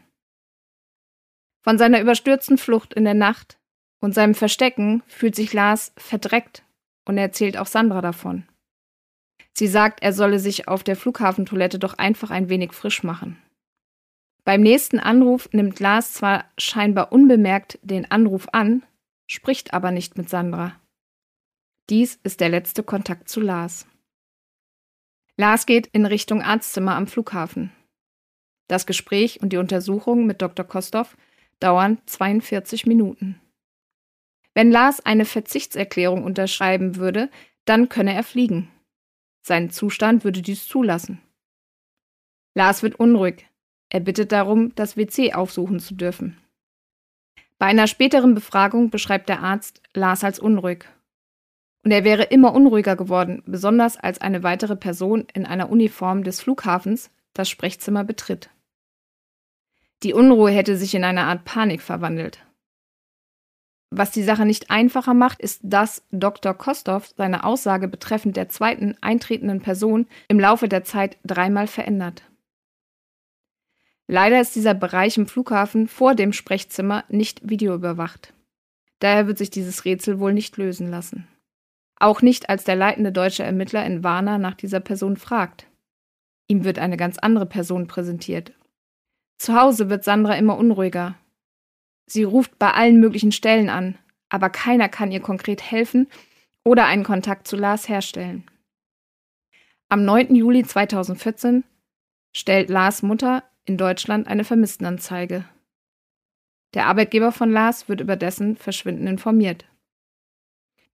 Von 1.62 1.78
seiner 1.78 2.02
überstürzten 2.02 2.58
Flucht 2.58 2.94
in 2.94 3.06
der 3.06 3.14
Nacht 3.14 3.58
und 4.02 4.14
seinem 4.14 4.36
Verstecken 4.36 5.02
fühlt 5.08 5.38
sich 5.38 5.54
Lars 5.54 5.94
verdreckt 5.96 6.66
und 7.06 7.18
erzählt 7.18 7.56
auch 7.56 7.68
Sandra 7.68 8.02
davon. 8.02 8.50
Sie 9.54 9.68
sagt, 9.68 10.04
er 10.04 10.12
solle 10.12 10.40
sich 10.40 10.68
auf 10.68 10.84
der 10.84 10.98
Flughafentoilette 10.98 11.80
doch 11.80 11.94
einfach 11.94 12.32
ein 12.32 12.50
wenig 12.50 12.74
frisch 12.74 13.02
machen. 13.02 13.42
Beim 14.44 14.62
nächsten 14.62 15.00
Anruf 15.00 15.50
nimmt 15.52 15.80
Lars 15.80 16.14
zwar 16.14 16.46
scheinbar 16.58 17.12
unbemerkt 17.12 17.80
den 17.84 18.10
Anruf 18.10 18.48
an, 18.52 18.84
spricht 19.28 19.74
aber 19.74 19.92
nicht 19.92 20.18
mit 20.18 20.30
Sandra. 20.30 20.80
Dies 21.90 22.20
ist 22.24 22.40
der 22.40 22.50
letzte 22.50 22.84
Kontakt 22.84 23.30
zu 23.30 23.40
Lars. 23.40 23.86
Lars 25.38 25.66
geht 25.66 25.88
in 25.88 26.06
Richtung 26.06 26.42
Arztzimmer 26.42 26.96
am 26.96 27.08
Flughafen. 27.08 27.72
Das 28.68 28.86
Gespräch 28.86 29.42
und 29.42 29.54
die 29.54 29.58
Untersuchung 29.58 30.26
mit 30.26 30.42
Dr. 30.42 30.66
Kostow 30.66 31.08
dauern 31.60 32.02
42 32.06 32.86
Minuten. 32.86 33.40
Wenn 34.54 34.72
Lars 34.72 35.00
eine 35.06 35.26
Verzichtserklärung 35.26 36.24
unterschreiben 36.24 36.96
würde, 36.96 37.30
dann 37.66 37.90
könne 37.90 38.14
er 38.14 38.24
fliegen. 38.24 38.72
Sein 39.42 39.70
Zustand 39.70 40.24
würde 40.24 40.42
dies 40.42 40.68
zulassen. 40.68 41.22
Lars 42.56 42.84
wird 42.84 42.96
unruhig. 42.96 43.48
Er 43.94 44.00
bittet 44.00 44.32
darum, 44.32 44.74
das 44.76 44.96
WC 44.96 45.34
aufsuchen 45.34 45.82
zu 45.82 45.96
dürfen. 45.96 46.38
Bei 47.60 47.66
einer 47.66 47.88
späteren 47.88 48.34
Befragung 48.34 48.90
beschreibt 48.90 49.28
der 49.28 49.42
Arzt 49.44 49.82
Lars 49.94 50.24
als 50.24 50.40
unruhig. 50.40 50.86
Und 51.84 51.92
er 51.92 52.06
wäre 52.06 52.24
immer 52.24 52.54
unruhiger 52.54 52.96
geworden, 52.96 53.44
besonders 53.46 53.98
als 53.98 54.22
eine 54.22 54.44
weitere 54.44 54.78
Person 54.78 55.28
in 55.34 55.46
einer 55.46 55.70
Uniform 55.70 56.24
des 56.24 56.42
Flughafens 56.42 57.12
das 57.34 57.50
Sprechzimmer 57.50 58.06
betritt. 58.06 58.50
Die 60.04 60.14
Unruhe 60.14 60.52
hätte 60.52 60.78
sich 60.78 60.96
in 60.96 61.04
eine 61.04 61.26
Art 61.26 61.44
Panik 61.44 61.82
verwandelt. 61.82 62.40
Was 63.90 64.12
die 64.12 64.24
Sache 64.24 64.46
nicht 64.46 64.72
einfacher 64.72 65.14
macht, 65.14 65.42
ist, 65.42 65.60
dass 65.64 66.06
Dr. 66.12 66.54
Kostow 66.54 67.04
seine 67.18 67.44
Aussage 67.44 67.90
betreffend 67.90 68.38
der 68.38 68.48
zweiten 68.48 68.96
eintretenden 69.02 69.60
Person 69.60 70.08
im 70.30 70.40
Laufe 70.40 70.70
der 70.70 70.86
Zeit 70.86 71.18
dreimal 71.26 71.68
verändert. 71.68 72.24
Leider 74.12 74.42
ist 74.42 74.56
dieser 74.56 74.74
Bereich 74.74 75.18
im 75.18 75.26
Flughafen 75.26 75.88
vor 75.88 76.16
dem 76.16 76.34
Sprechzimmer 76.34 77.06
nicht 77.08 77.48
videoüberwacht. 77.48 78.34
Daher 79.00 79.28
wird 79.28 79.38
sich 79.38 79.50
dieses 79.50 79.86
Rätsel 79.86 80.20
wohl 80.20 80.34
nicht 80.34 80.58
lösen 80.58 80.90
lassen. 80.92 81.28
Auch 81.96 82.22
nicht, 82.22 82.50
als 82.50 82.66
der 82.66 82.76
leitende 82.76 83.14
deutsche 83.14 83.44
Ermittler 83.44 83.86
in 83.86 84.04
Warna 84.04 84.38
nach 84.38 84.56
dieser 84.56 84.82
Person 84.82 85.16
fragt. 85.16 85.66
Ihm 86.48 86.66
wird 86.66 86.78
eine 86.78 86.98
ganz 86.98 87.18
andere 87.20 87.46
Person 87.46 87.88
präsentiert. 87.88 88.52
Zu 89.38 89.56
Hause 89.56 89.90
wird 89.90 90.04
Sandra 90.04 90.36
immer 90.36 90.58
unruhiger, 90.58 91.16
Sie 92.12 92.24
ruft 92.24 92.60
bei 92.60 92.74
allen 92.74 93.00
möglichen 93.00 93.32
Stellen 93.32 93.70
an, 93.70 93.98
aber 94.28 94.50
keiner 94.50 94.90
kann 94.90 95.14
ihr 95.14 95.22
konkret 95.22 95.62
helfen 95.72 96.10
oder 96.66 96.86
einen 96.86 97.06
Kontakt 97.06 97.48
zu 97.48 97.56
Lars 97.56 97.88
herstellen. 97.88 98.44
Am 99.88 100.04
9. 100.04 100.36
Juli 100.36 100.66
2014 100.66 101.64
stellt 102.36 102.70
Lars 102.70 103.02
Mutter 103.02 103.44
in 103.72 103.78
Deutschland 103.78 104.28
eine 104.28 104.44
Vermisstenanzeige. 104.44 105.46
Der 106.74 106.88
Arbeitgeber 106.88 107.32
von 107.32 107.50
Lars 107.50 107.88
wird 107.88 108.02
über 108.02 108.18
dessen 108.18 108.58
Verschwinden 108.58 109.08
informiert. 109.08 109.66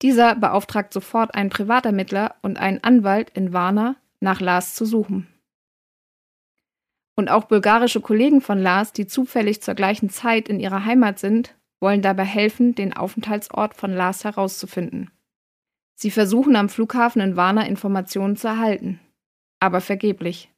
Dieser 0.00 0.36
beauftragt 0.36 0.92
sofort 0.92 1.34
einen 1.34 1.50
Privatermittler 1.50 2.36
und 2.40 2.56
einen 2.56 2.84
Anwalt 2.84 3.30
in 3.30 3.52
Warna, 3.52 3.96
nach 4.20 4.40
Lars 4.40 4.76
zu 4.76 4.84
suchen. 4.84 5.26
Und 7.16 7.28
auch 7.28 7.46
bulgarische 7.46 8.00
Kollegen 8.00 8.40
von 8.40 8.60
Lars, 8.60 8.92
die 8.92 9.08
zufällig 9.08 9.60
zur 9.60 9.74
gleichen 9.74 10.08
Zeit 10.08 10.48
in 10.48 10.60
ihrer 10.60 10.84
Heimat 10.84 11.18
sind, 11.18 11.56
wollen 11.80 12.00
dabei 12.00 12.24
helfen, 12.24 12.76
den 12.76 12.96
Aufenthaltsort 12.96 13.74
von 13.74 13.92
Lars 13.92 14.22
herauszufinden. 14.22 15.10
Sie 15.96 16.12
versuchen 16.12 16.54
am 16.54 16.68
Flughafen 16.68 17.20
in 17.22 17.34
Varna 17.34 17.66
Informationen 17.66 18.36
zu 18.36 18.46
erhalten, 18.46 19.00
aber 19.58 19.80
vergeblich. 19.80 20.52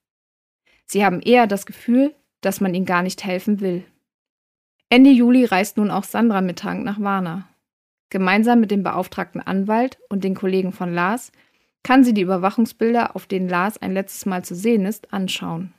Sie 0.90 1.04
haben 1.04 1.20
eher 1.20 1.46
das 1.46 1.66
Gefühl, 1.66 2.16
dass 2.40 2.60
man 2.60 2.74
ihnen 2.74 2.84
gar 2.84 3.04
nicht 3.04 3.22
helfen 3.22 3.60
will. 3.60 3.84
Ende 4.88 5.10
Juli 5.10 5.44
reist 5.44 5.76
nun 5.76 5.88
auch 5.88 6.02
Sandra 6.02 6.40
mit 6.40 6.64
Hank 6.64 6.84
nach 6.84 6.98
Varna. 6.98 7.48
Gemeinsam 8.08 8.58
mit 8.58 8.72
dem 8.72 8.82
beauftragten 8.82 9.40
Anwalt 9.40 10.00
und 10.08 10.24
den 10.24 10.34
Kollegen 10.34 10.72
von 10.72 10.92
Lars 10.92 11.30
kann 11.84 12.02
sie 12.02 12.12
die 12.12 12.22
Überwachungsbilder, 12.22 13.14
auf 13.14 13.26
denen 13.26 13.48
Lars 13.48 13.78
ein 13.78 13.94
letztes 13.94 14.26
Mal 14.26 14.44
zu 14.44 14.56
sehen 14.56 14.84
ist, 14.84 15.12
anschauen. 15.12 15.72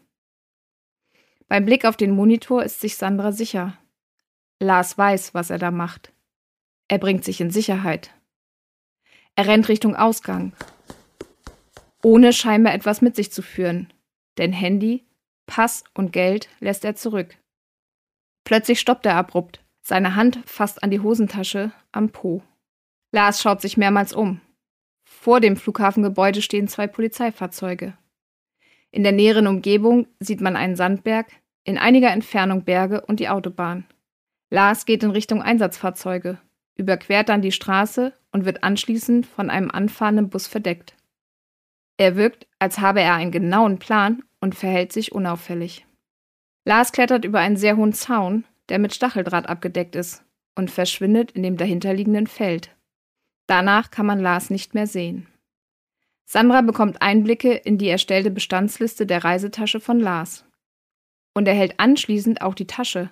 Beim 1.50 1.66
Blick 1.66 1.84
auf 1.84 1.98
den 1.98 2.12
Monitor 2.12 2.64
ist 2.64 2.80
sich 2.80 2.96
Sandra 2.96 3.34
sicher. 3.34 3.78
Lars 4.62 4.98
weiß, 4.98 5.34
was 5.34 5.50
er 5.50 5.58
da 5.58 5.72
macht. 5.72 6.14
Er 6.88 7.00
bringt 7.00 7.26
sich 7.26 7.42
in 7.42 7.52
Sicherheit. 7.52 8.12
Er 9.36 9.48
rennt 9.48 9.68
Richtung 9.68 9.94
Ausgang. 9.94 10.54
Ohne 12.02 12.32
scheinbar 12.32 12.74
etwas 12.74 13.02
mit 13.02 13.18
sich 13.18 13.30
zu 13.34 13.42
führen. 13.42 13.92
Denn 14.38 14.54
Handy, 14.54 15.06
Pass 15.46 15.84
und 15.94 16.14
Geld 16.14 16.50
lässt 16.60 16.86
er 16.86 16.96
zurück. 16.96 17.38
Plötzlich 18.44 18.80
stoppt 18.80 19.06
er 19.06 19.16
abrupt. 19.16 19.64
Seine 19.82 20.16
Hand 20.16 20.40
fasst 20.46 20.84
an 20.84 20.92
die 20.92 21.00
Hosentasche 21.00 21.72
am 21.92 22.10
Po. 22.10 22.44
Lars 23.12 23.42
schaut 23.42 23.62
sich 23.62 23.78
mehrmals 23.78 24.14
um. 24.14 24.42
Vor 25.04 25.40
dem 25.40 25.58
Flughafengebäude 25.58 26.42
stehen 26.42 26.68
zwei 26.68 26.88
Polizeifahrzeuge. 26.88 27.98
In 28.92 29.04
der 29.04 29.12
näheren 29.12 29.48
Umgebung 29.48 30.08
sieht 30.20 30.42
man 30.42 30.56
einen 30.56 30.76
Sandberg, 30.76 31.28
in 31.64 31.78
einiger 31.78 32.12
Entfernung 32.12 32.64
Berge 32.64 33.02
und 33.02 33.20
die 33.20 33.30
Autobahn. 33.30 33.86
Lars 34.50 34.86
geht 34.86 35.04
in 35.04 35.12
Richtung 35.12 35.42
Einsatzfahrzeuge, 35.42 36.40
überquert 36.76 37.30
dann 37.30 37.42
die 37.42 37.52
Straße 37.52 38.14
und 38.32 38.46
wird 38.46 38.64
anschließend 38.64 39.26
von 39.26 39.50
einem 39.50 39.72
anfahrenden 39.72 40.30
Bus 40.30 40.48
verdeckt. 40.48 40.96
Er 42.02 42.16
wirkt, 42.16 42.48
als 42.58 42.80
habe 42.80 43.00
er 43.02 43.14
einen 43.14 43.30
genauen 43.30 43.78
Plan 43.78 44.24
und 44.40 44.56
verhält 44.56 44.92
sich 44.92 45.12
unauffällig. 45.12 45.86
Lars 46.66 46.94
klettert 46.94 47.26
über 47.26 47.38
einen 47.38 47.58
sehr 47.58 47.78
hohen 47.78 47.94
Zaun, 47.94 48.44
der 48.70 48.80
mit 48.80 48.96
Stacheldraht 48.96 49.48
abgedeckt 49.48 49.96
ist, 49.96 50.24
und 50.56 50.72
verschwindet 50.72 51.30
in 51.34 51.44
dem 51.44 51.58
dahinterliegenden 51.58 52.26
Feld. 52.26 52.76
Danach 53.46 53.92
kann 53.92 54.08
man 54.08 54.20
Lars 54.20 54.50
nicht 54.50 54.74
mehr 54.74 54.88
sehen. 54.88 55.28
Sandra 56.26 56.62
bekommt 56.62 57.04
Einblicke 57.04 57.54
in 57.54 57.78
die 57.78 57.90
erstellte 57.90 58.32
Bestandsliste 58.32 59.06
der 59.06 59.24
Reisetasche 59.24 59.80
von 59.80 60.00
Lars 60.00 60.44
und 61.36 61.48
erhält 61.48 61.80
anschließend 61.80 62.42
auch 62.42 62.56
die 62.56 62.66
Tasche, 62.66 63.12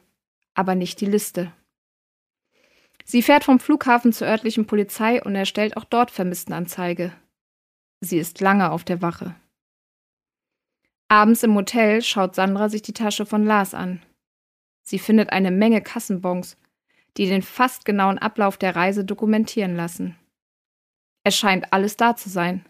aber 0.55 0.73
nicht 0.73 0.99
die 0.99 1.05
Liste. 1.05 1.51
Sie 3.05 3.21
fährt 3.21 3.43
vom 3.43 3.59
Flughafen 3.59 4.13
zur 4.13 4.27
örtlichen 4.27 4.65
Polizei 4.65 5.21
und 5.21 5.35
erstellt 5.35 5.77
auch 5.77 5.83
dort 5.85 6.09
Vermisstenanzeige. 6.09 7.13
Sie 8.01 8.17
ist 8.17 8.39
lange 8.39 8.71
auf 8.71 8.83
der 8.83 9.01
Wache. 9.01 9.35
Abends 11.09 11.43
im 11.43 11.55
Hotel 11.55 12.01
schaut 12.01 12.35
Sandra 12.35 12.69
sich 12.69 12.81
die 12.81 12.93
Tasche 12.93 13.25
von 13.25 13.45
Lars 13.45 13.73
an. 13.73 14.01
Sie 14.83 14.99
findet 14.99 15.31
eine 15.31 15.51
Menge 15.51 15.81
Kassenbons, 15.81 16.57
die 17.17 17.25
den 17.25 17.41
fast 17.41 17.85
genauen 17.85 18.17
Ablauf 18.17 18.57
der 18.57 18.75
Reise 18.75 19.03
dokumentieren 19.03 19.75
lassen. 19.75 20.15
Es 21.23 21.35
scheint 21.35 21.73
alles 21.73 21.97
da 21.97 22.15
zu 22.15 22.29
sein, 22.29 22.65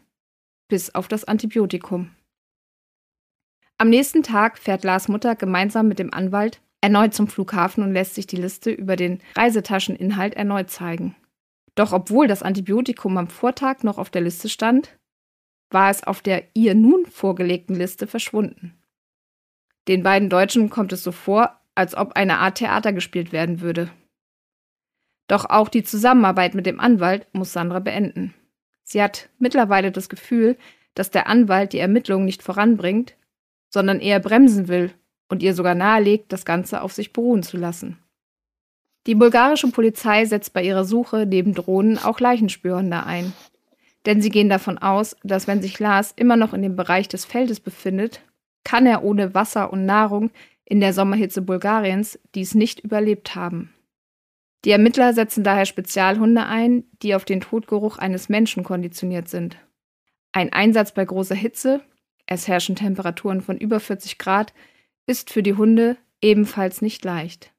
bis 0.67 0.95
auf 0.95 1.07
das 1.07 1.25
Antibiotikum. 1.25 2.15
Am 3.77 3.89
nächsten 3.89 4.23
Tag 4.23 4.57
fährt 4.57 4.83
Lars 4.83 5.07
Mutter 5.07 5.35
gemeinsam 5.35 5.87
mit 5.87 5.99
dem 5.99 6.13
Anwalt 6.13 6.61
erneut 6.81 7.13
zum 7.13 7.27
Flughafen 7.27 7.83
und 7.83 7.93
lässt 7.93 8.15
sich 8.15 8.27
die 8.27 8.37
Liste 8.37 8.71
über 8.71 8.95
den 8.95 9.21
Reisetascheninhalt 9.35 10.33
erneut 10.33 10.69
zeigen. 10.69 11.15
Doch 11.75 11.93
obwohl 11.93 12.27
das 12.27 12.43
Antibiotikum 12.43 13.17
am 13.17 13.27
Vortag 13.27 13.83
noch 13.83 13.97
auf 13.97 14.09
der 14.09 14.21
Liste 14.21 14.49
stand, 14.49 14.97
war 15.69 15.89
es 15.89 16.03
auf 16.03 16.21
der 16.21 16.43
ihr 16.53 16.75
nun 16.75 17.05
vorgelegten 17.05 17.75
Liste 17.75 18.07
verschwunden. 18.07 18.77
Den 19.87 20.03
beiden 20.03 20.29
Deutschen 20.29 20.69
kommt 20.69 20.93
es 20.93 21.03
so 21.03 21.11
vor, 21.11 21.59
als 21.75 21.95
ob 21.95 22.13
eine 22.13 22.39
Art 22.39 22.57
Theater 22.57 22.93
gespielt 22.93 23.31
werden 23.31 23.61
würde. 23.61 23.89
Doch 25.27 25.45
auch 25.45 25.69
die 25.69 25.83
Zusammenarbeit 25.83 26.55
mit 26.55 26.65
dem 26.65 26.79
Anwalt 26.79 27.27
muss 27.33 27.53
Sandra 27.53 27.79
beenden. 27.79 28.33
Sie 28.83 29.01
hat 29.01 29.29
mittlerweile 29.37 29.91
das 29.91 30.09
Gefühl, 30.09 30.57
dass 30.95 31.11
der 31.11 31.27
Anwalt 31.27 31.73
die 31.73 31.79
Ermittlungen 31.79 32.25
nicht 32.25 32.41
voranbringt 32.41 33.15
sondern 33.69 33.99
eher 33.99 34.19
bremsen 34.19 34.67
will 34.67 34.91
und 35.29 35.43
ihr 35.43 35.53
sogar 35.53 35.75
nahelegt, 35.75 36.33
das 36.33 36.45
Ganze 36.45 36.81
auf 36.81 36.93
sich 36.93 37.13
beruhen 37.13 37.43
zu 37.43 37.57
lassen. 37.57 37.99
Die 39.07 39.15
bulgarische 39.15 39.69
Polizei 39.71 40.25
setzt 40.25 40.53
bei 40.53 40.63
ihrer 40.63 40.83
Suche 40.83 41.25
neben 41.25 41.53
Drohnen 41.53 41.97
auch 41.97 42.19
Leichenspürhunde 42.19 43.03
ein. 43.05 43.33
Denn 44.09 44.23
sie 44.23 44.31
gehen 44.31 44.49
davon 44.49 44.79
aus, 44.79 45.15
dass 45.23 45.45
wenn 45.45 45.61
sich 45.61 45.77
Lars 45.77 46.13
immer 46.15 46.35
noch 46.35 46.55
in 46.55 46.63
dem 46.63 46.75
Bereich 46.75 47.07
des 47.07 47.25
Feldes 47.25 47.59
befindet, 47.59 48.23
kann 48.63 48.87
er 48.87 49.03
ohne 49.03 49.35
Wasser 49.35 49.71
und 49.71 49.85
Nahrung 49.85 50.31
in 50.65 50.79
der 50.79 50.93
Sommerhitze 50.93 51.43
Bulgariens 51.43 52.17
dies 52.33 52.55
nicht 52.55 52.79
überlebt 52.79 53.35
haben. 53.35 53.71
Die 54.65 54.71
Ermittler 54.71 55.13
setzen 55.13 55.43
daher 55.43 55.65
Spezialhunde 55.65 56.45
ein, 56.47 56.85
die 57.03 57.13
auf 57.13 57.23
den 57.23 57.41
Todgeruch 57.41 57.99
eines 57.99 58.29
Menschen 58.29 58.63
konditioniert 58.63 59.29
sind. 59.29 59.57
Ein 60.31 60.51
Einsatz 60.53 60.91
bei 60.91 61.05
großer 61.05 61.35
Hitze 61.35 61.81
es 62.31 62.47
herrschen 62.47 62.75
Temperaturen 62.75 63.41
von 63.41 63.57
über 63.57 63.79
40 63.79 64.19
Grad, 64.19 64.53
ist 65.07 65.31
für 65.31 65.41
die 65.41 65.55
Hunde 65.55 65.97
ebenfalls 66.21 66.79
nicht 66.81 67.03
leicht. 67.03 67.51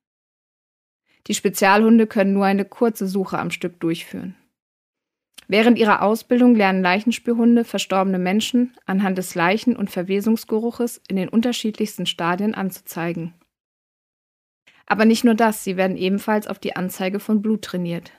Die 1.26 1.34
Spezialhunde 1.34 2.06
können 2.06 2.32
nur 2.32 2.44
eine 2.44 2.64
kurze 2.64 3.08
Suche 3.08 3.40
am 3.40 3.50
Stück 3.50 3.80
durchführen. 3.80 4.36
Während 5.52 5.78
ihrer 5.78 6.02
Ausbildung 6.02 6.54
lernen 6.54 6.80
Leichenspürhunde 6.80 7.64
verstorbene 7.64 8.20
Menschen 8.20 8.72
anhand 8.86 9.18
des 9.18 9.34
Leichen- 9.34 9.74
und 9.74 9.90
Verwesungsgeruches 9.90 11.02
in 11.08 11.16
den 11.16 11.28
unterschiedlichsten 11.28 12.06
Stadien 12.06 12.54
anzuzeigen. 12.54 13.34
Aber 14.86 15.04
nicht 15.06 15.24
nur 15.24 15.34
das, 15.34 15.64
sie 15.64 15.76
werden 15.76 15.96
ebenfalls 15.96 16.46
auf 16.46 16.60
die 16.60 16.76
Anzeige 16.76 17.18
von 17.18 17.42
Blut 17.42 17.62
trainiert. 17.62 18.12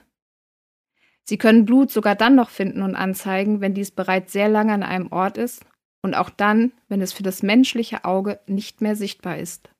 Sie 1.22 1.38
können 1.38 1.64
Blut 1.64 1.90
sogar 1.90 2.16
dann 2.16 2.34
noch 2.34 2.50
finden 2.50 2.82
und 2.82 2.96
anzeigen, 2.96 3.62
wenn 3.62 3.72
dies 3.72 3.92
bereits 3.92 4.34
sehr 4.34 4.50
lange 4.50 4.74
an 4.74 4.82
einem 4.82 5.10
Ort 5.10 5.38
ist 5.38 5.64
und 6.02 6.12
auch 6.12 6.28
dann, 6.28 6.72
wenn 6.88 7.00
es 7.00 7.14
für 7.14 7.22
das 7.22 7.42
menschliche 7.42 8.04
Auge 8.04 8.40
nicht 8.46 8.82
mehr 8.82 8.94
sichtbar 8.94 9.38
ist. 9.38 9.70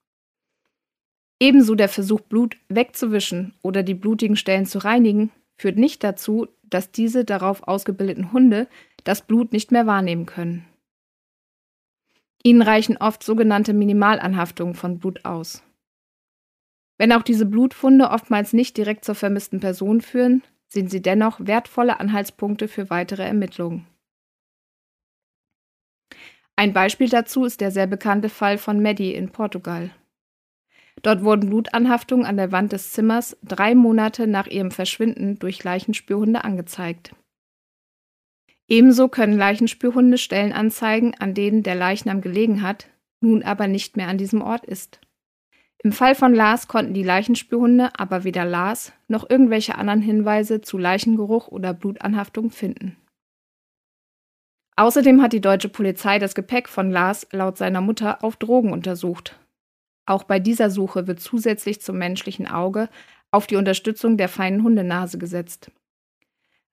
Ebenso 1.39 1.75
der 1.75 1.91
Versuch, 1.91 2.23
Blut 2.23 2.57
wegzuwischen 2.71 3.53
oder 3.61 3.83
die 3.83 3.93
blutigen 3.93 4.37
Stellen 4.37 4.65
zu 4.65 4.79
reinigen, 4.79 5.31
führt 5.59 5.77
nicht 5.77 6.03
dazu, 6.03 6.49
dass 6.73 6.91
diese 6.91 7.25
darauf 7.25 7.63
ausgebildeten 7.69 8.33
Hunde 8.33 8.69
das 9.05 9.23
Blut 9.23 9.53
nicht 9.53 9.73
mehr 9.73 9.87
wahrnehmen 9.87 10.27
können. 10.27 10.67
Ihnen 12.43 12.63
reichen 12.63 12.97
oft 12.97 13.23
sogenannte 13.23 13.73
Minimalanhaftungen 13.73 14.75
von 14.75 14.99
Blut 14.99 15.25
aus. 15.25 15.63
Wenn 16.99 17.13
auch 17.13 17.23
diese 17.23 17.47
Blutfunde 17.47 18.11
oftmals 18.11 18.53
nicht 18.53 18.77
direkt 18.77 19.05
zur 19.05 19.15
vermissten 19.15 19.61
Person 19.61 20.01
führen, 20.01 20.43
sind 20.69 20.91
sie 20.91 21.03
dennoch 21.03 21.39
wertvolle 21.41 22.01
Anhaltspunkte 22.01 22.69
für 22.69 22.91
weitere 22.91 23.25
Ermittlungen. 23.25 23.87
Ein 26.57 26.73
Beispiel 26.73 27.09
dazu 27.09 27.45
ist 27.45 27.61
der 27.61 27.71
sehr 27.71 27.87
bekannte 27.87 28.29
Fall 28.29 28.59
von 28.59 28.83
Maddie 28.83 29.15
in 29.15 29.31
Portugal. 29.31 29.91
Dort 31.01 31.25
wurden 31.25 31.49
Blutanhaftungen 31.49 32.27
an 32.27 32.37
der 32.37 32.53
Wand 32.53 32.73
des 32.73 32.93
Zimmers 32.93 33.37
drei 33.43 33.75
Monate 33.75 34.27
nach 34.27 34.47
ihrem 34.47 34.71
Verschwinden 34.71 35.39
durch 35.39 35.65
Leichenspürhunde 35.65 36.45
angezeigt. 36.45 37.15
Ebenso 38.69 39.09
können 39.09 39.37
Leichenspürhunde 39.37 40.19
Stellen 40.19 40.53
anzeigen, 40.53 41.15
an 41.19 41.35
denen 41.35 41.63
der 41.63 41.75
Leichnam 41.75 42.21
gelegen 42.21 42.63
hat, 42.63 42.89
nun 43.21 43.43
aber 43.43 43.69
nicht 43.69 43.97
mehr 43.97 44.09
an 44.09 44.19
diesem 44.19 44.43
Ort 44.43 44.65
ist. 44.67 45.01
Im 45.85 45.93
Fall 45.93 46.15
von 46.15 46.33
Lars 46.33 46.69
konnten 46.69 46.95
die 46.95 47.03
Leichenspürhunde 47.03 47.91
aber 47.99 48.23
weder 48.23 48.45
Lars 48.45 48.93
noch 49.09 49.29
irgendwelche 49.29 49.77
anderen 49.77 50.01
Hinweise 50.01 50.61
zu 50.61 50.79
Leichengeruch 50.79 51.49
oder 51.49 51.75
Blutanhaftung 51.75 52.51
finden. 52.51 52.97
Außerdem 54.77 55.21
hat 55.21 55.33
die 55.33 55.41
deutsche 55.41 55.69
Polizei 55.69 56.19
das 56.19 56.35
Gepäck 56.35 56.69
von 56.69 56.91
Lars 56.91 57.27
laut 57.33 57.59
seiner 57.59 57.81
Mutter 57.81 58.23
auf 58.25 58.37
Drogen 58.37 58.73
untersucht. 58.73 59.39
Auch 60.07 60.25
bei 60.25 60.39
dieser 60.39 60.71
Suche 60.71 61.07
wird 61.07 61.21
zusätzlich 61.21 61.81
zum 61.81 61.99
menschlichen 61.99 62.47
Auge 62.49 62.89
auf 63.31 63.47
die 63.47 63.57
Unterstützung 63.57 64.17
der 64.17 64.29
feinen 64.29 64.63
Hundenase 64.63 65.19
gesetzt. 65.19 65.71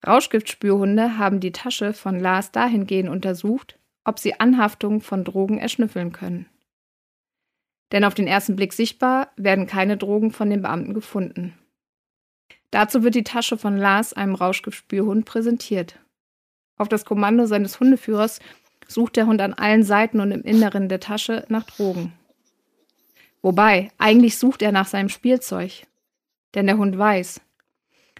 Rauschgiftspürhunde 0.05 1.17
haben 1.17 1.39
die 1.39 1.51
Tasche 1.51 1.93
von 1.93 2.19
Lars 2.19 2.51
dahingehend 2.51 3.09
untersucht, 3.09 3.77
ob 4.03 4.19
sie 4.19 4.39
Anhaftungen 4.39 5.01
von 5.01 5.23
Drogen 5.23 5.57
erschnüffeln 5.57 6.11
können. 6.11 6.47
Denn 7.91 8.03
auf 8.03 8.13
den 8.13 8.27
ersten 8.27 8.55
Blick 8.55 8.73
sichtbar 8.73 9.31
werden 9.35 9.67
keine 9.67 9.97
Drogen 9.97 10.31
von 10.31 10.49
den 10.49 10.61
Beamten 10.61 10.93
gefunden. 10.93 11.57
Dazu 12.71 13.03
wird 13.03 13.15
die 13.15 13.23
Tasche 13.23 13.57
von 13.57 13.77
Lars 13.77 14.13
einem 14.13 14.35
Rauschgiftspürhund 14.35 15.25
präsentiert. 15.25 15.99
Auf 16.77 16.87
das 16.87 17.03
Kommando 17.03 17.45
seines 17.45 17.79
Hundeführers 17.79 18.39
sucht 18.87 19.17
der 19.17 19.25
Hund 19.25 19.41
an 19.41 19.53
allen 19.53 19.83
Seiten 19.83 20.19
und 20.19 20.31
im 20.31 20.43
Inneren 20.43 20.87
der 20.87 20.99
Tasche 20.99 21.45
nach 21.49 21.63
Drogen. 21.63 22.13
Wobei, 23.41 23.91
eigentlich 23.97 24.37
sucht 24.37 24.61
er 24.61 24.71
nach 24.71 24.87
seinem 24.87 25.09
Spielzeug. 25.09 25.87
Denn 26.55 26.65
der 26.65 26.77
Hund 26.77 26.97
weiß, 26.97 27.41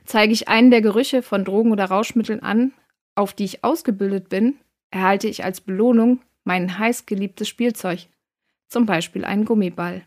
zeige 0.06 0.34
ich 0.34 0.48
einen 0.48 0.72
der 0.72 0.82
Gerüche 0.82 1.22
von 1.22 1.44
Drogen 1.44 1.72
oder 1.72 1.86
Rauschmitteln 1.86 2.42
an, 2.42 2.74
auf 3.16 3.34
die 3.34 3.46
ich 3.46 3.64
ausgebildet 3.64 4.30
bin, 4.30 4.58
erhalte 4.92 5.28
ich 5.28 5.44
als 5.44 5.62
Belohnung 5.62 6.22
mein 6.44 6.80
heißgeliebtes 6.80 7.48
Spielzeug, 7.48 8.08
zum 8.68 8.86
Beispiel 8.86 9.26
einen 9.26 9.46
Gummiball. 9.46 10.04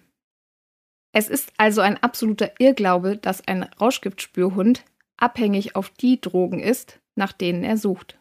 Es 1.13 1.29
ist 1.29 1.53
also 1.59 1.83
ein 1.83 2.03
absoluter 2.03 2.53
Irrglaube, 2.59 3.19
dass 3.19 3.47
ein 3.47 3.65
Rauschgiftspürhund 3.65 4.83
abhängig 5.19 5.77
auf 5.77 5.91
die 5.91 6.21
Drogen 6.21 6.59
ist, 6.59 7.01
nach 7.15 7.33
denen 7.33 7.65
er 7.65 7.77
sucht. 7.77 8.19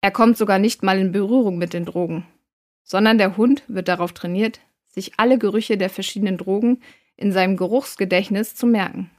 Er 0.00 0.12
kommt 0.12 0.38
sogar 0.38 0.58
nicht 0.60 0.82
mal 0.82 0.98
in 0.98 1.10
Berührung 1.10 1.58
mit 1.58 1.72
den 1.72 1.84
Drogen, 1.84 2.26
sondern 2.84 3.18
der 3.18 3.36
Hund 3.36 3.64
wird 3.66 3.88
darauf 3.88 4.12
trainiert, 4.12 4.60
sich 4.96 5.12
alle 5.18 5.38
Gerüche 5.38 5.78
der 5.78 5.90
verschiedenen 5.90 6.38
Drogen 6.38 6.80
in 7.16 7.30
seinem 7.30 7.56
Geruchsgedächtnis 7.56 8.56
zu 8.56 8.66
merken. 8.66 9.10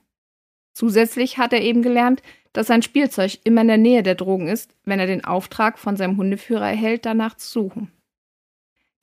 Zusätzlich 0.74 1.38
hat 1.38 1.54
er 1.54 1.62
eben 1.62 1.82
gelernt, 1.82 2.22
dass 2.54 2.68
sein 2.68 2.82
Spielzeug 2.82 3.40
immer 3.44 3.62
in 3.62 3.68
der 3.68 3.78
Nähe 3.78 4.04
der 4.04 4.16
Drogen 4.16 4.48
ist, 4.48 4.76
wenn 4.84 5.00
er 5.00 5.08
den 5.08 5.24
Auftrag 5.24 5.80
von 5.80 5.96
seinem 5.96 6.18
Hundeführer 6.18 6.68
erhält, 6.68 7.06
danach 7.06 7.38
zu 7.38 7.48
suchen. 7.50 7.92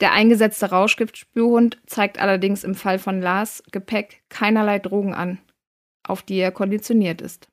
Der 0.01 0.13
eingesetzte 0.13 0.71
Rauschgiftspürhund 0.71 1.81
zeigt 1.87 2.19
allerdings 2.19 2.65
im 2.65 2.75
Fall 2.75 2.99
von 2.99 3.21
Lars 3.21 3.63
Gepäck 3.71 4.23
keinerlei 4.29 4.79
Drogen 4.79 5.15
an, 5.15 5.39
auf 6.03 6.23
die 6.23 6.37
er 6.37 6.51
konditioniert 6.51 7.21
ist. 7.21 7.49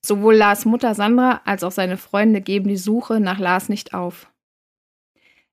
Sowohl 0.00 0.36
Lars 0.36 0.64
Mutter 0.64 0.94
Sandra 0.94 1.42
als 1.44 1.64
auch 1.64 1.72
seine 1.72 1.96
Freunde 1.96 2.40
geben 2.40 2.68
die 2.68 2.76
Suche 2.76 3.20
nach 3.20 3.38
Lars 3.38 3.68
nicht 3.68 3.94
auf. 3.94 4.32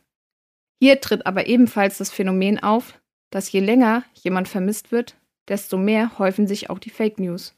Hier 0.82 1.00
tritt 1.00 1.26
aber 1.26 1.48
ebenfalls 1.48 1.98
das 1.98 2.12
Phänomen 2.12 2.62
auf, 2.62 3.00
dass 3.30 3.52
je 3.52 3.62
länger 3.62 4.04
jemand 4.14 4.50
vermisst 4.50 4.92
wird, 4.92 5.16
desto 5.48 5.78
mehr 5.78 6.18
häufen 6.20 6.48
sich 6.48 6.70
auch 6.70 6.80
die 6.80 6.90
Fake 6.90 7.20
News. 7.20 7.56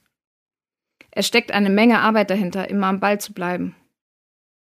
Es 1.11 1.25
steckt 1.25 1.51
eine 1.51 1.69
Menge 1.69 1.99
Arbeit 1.99 2.29
dahinter, 2.29 2.69
immer 2.69 2.87
am 2.87 2.99
Ball 2.99 3.19
zu 3.19 3.33
bleiben 3.33 3.75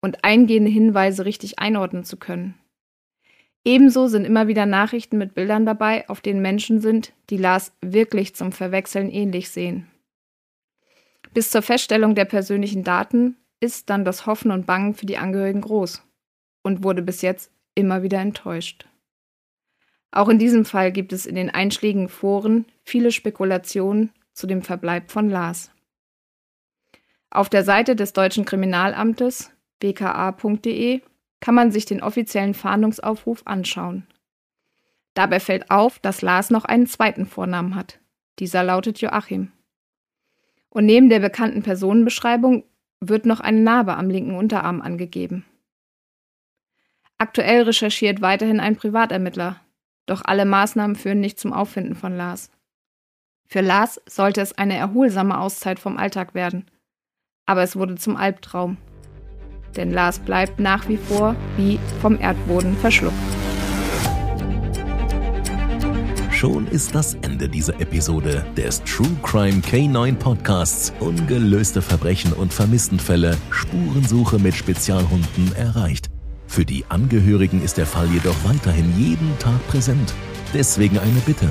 und 0.01 0.25
eingehende 0.25 0.69
Hinweise 0.69 1.25
richtig 1.25 1.59
einordnen 1.59 2.03
zu 2.03 2.17
können. 2.17 2.55
Ebenso 3.65 4.07
sind 4.07 4.25
immer 4.25 4.47
wieder 4.47 4.65
Nachrichten 4.65 5.17
mit 5.17 5.35
Bildern 5.35 5.65
dabei, 5.65 6.07
auf 6.09 6.19
denen 6.19 6.41
Menschen 6.41 6.81
sind, 6.81 7.13
die 7.29 7.37
Lars 7.37 7.71
wirklich 7.81 8.35
zum 8.35 8.51
Verwechseln 8.51 9.09
ähnlich 9.09 9.49
sehen. 9.49 9.87
Bis 11.33 11.49
zur 11.49 11.61
Feststellung 11.61 12.13
der 12.13 12.25
persönlichen 12.25 12.83
Daten 12.83 13.37
ist 13.59 13.89
dann 13.89 14.03
das 14.03 14.25
Hoffen 14.25 14.51
und 14.51 14.65
Bangen 14.65 14.93
für 14.93 15.05
die 15.05 15.17
Angehörigen 15.17 15.61
groß 15.61 16.03
und 16.63 16.83
wurde 16.83 17.01
bis 17.01 17.21
jetzt 17.21 17.51
immer 17.75 18.03
wieder 18.03 18.19
enttäuscht. 18.19 18.85
Auch 20.11 20.29
in 20.29 20.37
diesem 20.37 20.65
Fall 20.65 20.91
gibt 20.91 21.13
es 21.13 21.25
in 21.25 21.35
den 21.35 21.49
einschlägigen 21.49 22.09
Foren 22.09 22.65
viele 22.83 23.11
Spekulationen 23.11 24.11
zu 24.33 24.45
dem 24.45 24.61
Verbleib 24.61 25.09
von 25.09 25.29
Lars. 25.29 25.71
Auf 27.31 27.49
der 27.49 27.63
Seite 27.63 27.95
des 27.95 28.13
deutschen 28.13 28.45
Kriminalamtes 28.45 29.51
bka.de 29.79 31.01
kann 31.43 31.55
man 31.55 31.73
sich 31.73 31.83
den 31.83 32.01
offiziellen 32.01 32.53
Fahndungsaufruf 32.53 33.41
anschauen. 33.43 34.07
Dabei 35.13 35.41
fällt 35.41 35.69
auf, 35.69 35.99
dass 35.99 36.21
Lars 36.21 36.49
noch 36.49 36.63
einen 36.63 36.87
zweiten 36.87 37.25
Vornamen 37.25 37.75
hat. 37.75 37.99
Dieser 38.39 38.63
lautet 38.63 39.01
Joachim. 39.01 39.51
Und 40.69 40.85
neben 40.85 41.09
der 41.09 41.19
bekannten 41.19 41.61
Personenbeschreibung 41.61 42.63
wird 43.01 43.25
noch 43.25 43.41
eine 43.41 43.59
Narbe 43.59 43.97
am 43.97 44.09
linken 44.09 44.35
Unterarm 44.35 44.81
angegeben. 44.81 45.45
Aktuell 47.17 47.63
recherchiert 47.63 48.21
weiterhin 48.21 48.61
ein 48.61 48.77
Privatermittler, 48.77 49.59
doch 50.05 50.21
alle 50.23 50.45
Maßnahmen 50.45 50.95
führen 50.95 51.19
nicht 51.19 51.39
zum 51.39 51.51
Auffinden 51.51 51.95
von 51.95 52.15
Lars. 52.15 52.49
Für 53.45 53.61
Lars 53.61 54.01
sollte 54.07 54.39
es 54.39 54.53
eine 54.53 54.77
erholsame 54.77 55.37
Auszeit 55.37 55.79
vom 55.79 55.97
Alltag 55.97 56.33
werden 56.33 56.65
aber 57.45 57.63
es 57.63 57.75
wurde 57.75 57.95
zum 57.95 58.15
Albtraum. 58.15 58.77
Denn 59.75 59.91
Lars 59.91 60.19
bleibt 60.19 60.59
nach 60.59 60.87
wie 60.87 60.97
vor 60.97 61.35
wie 61.57 61.79
vom 62.01 62.19
Erdboden 62.19 62.75
verschluckt. 62.77 63.13
Schon 66.31 66.67
ist 66.67 66.93
das 66.93 67.13
Ende 67.21 67.47
dieser 67.47 67.79
Episode 67.79 68.45
des 68.57 68.83
True 68.83 69.07
Crime 69.23 69.61
K9 69.61 70.15
Podcasts 70.15 70.91
Ungelöste 70.99 71.81
Verbrechen 71.81 72.33
und 72.33 72.53
Vermisstenfälle 72.53 73.37
Spurensuche 73.49 74.39
mit 74.39 74.53
Spezialhunden 74.53 75.55
erreicht. 75.55 76.09
Für 76.47 76.65
die 76.65 76.83
Angehörigen 76.89 77.63
ist 77.63 77.77
der 77.77 77.85
Fall 77.85 78.07
jedoch 78.07 78.35
weiterhin 78.43 78.93
jeden 78.99 79.39
Tag 79.39 79.65
präsent. 79.69 80.13
Deswegen 80.53 80.99
eine 80.99 81.19
Bitte. 81.25 81.47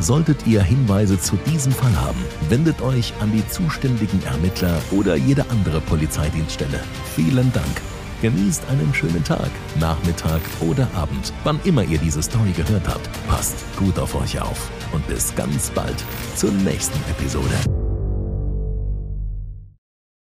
Solltet 0.00 0.46
ihr 0.46 0.62
Hinweise 0.62 1.18
zu 1.18 1.36
diesem 1.46 1.72
Fall 1.72 1.94
haben, 1.96 2.22
wendet 2.48 2.82
euch 2.82 3.12
an 3.20 3.32
die 3.32 3.46
zuständigen 3.48 4.22
Ermittler 4.24 4.80
oder 4.90 5.16
jede 5.16 5.48
andere 5.50 5.80
Polizeidienststelle. 5.80 6.80
Vielen 7.14 7.52
Dank. 7.52 7.82
Genießt 8.22 8.62
einen 8.70 8.92
schönen 8.94 9.22
Tag, 9.22 9.50
Nachmittag 9.78 10.40
oder 10.60 10.88
Abend, 10.94 11.32
wann 11.44 11.60
immer 11.64 11.84
ihr 11.84 11.98
diese 11.98 12.22
Story 12.22 12.52
gehört 12.52 12.88
habt. 12.88 13.08
Passt 13.28 13.56
gut 13.76 13.98
auf 13.98 14.14
euch 14.14 14.40
auf 14.40 14.70
und 14.92 15.06
bis 15.06 15.34
ganz 15.34 15.70
bald 15.70 16.02
zur 16.34 16.50
nächsten 16.52 16.98
Episode. 17.10 17.83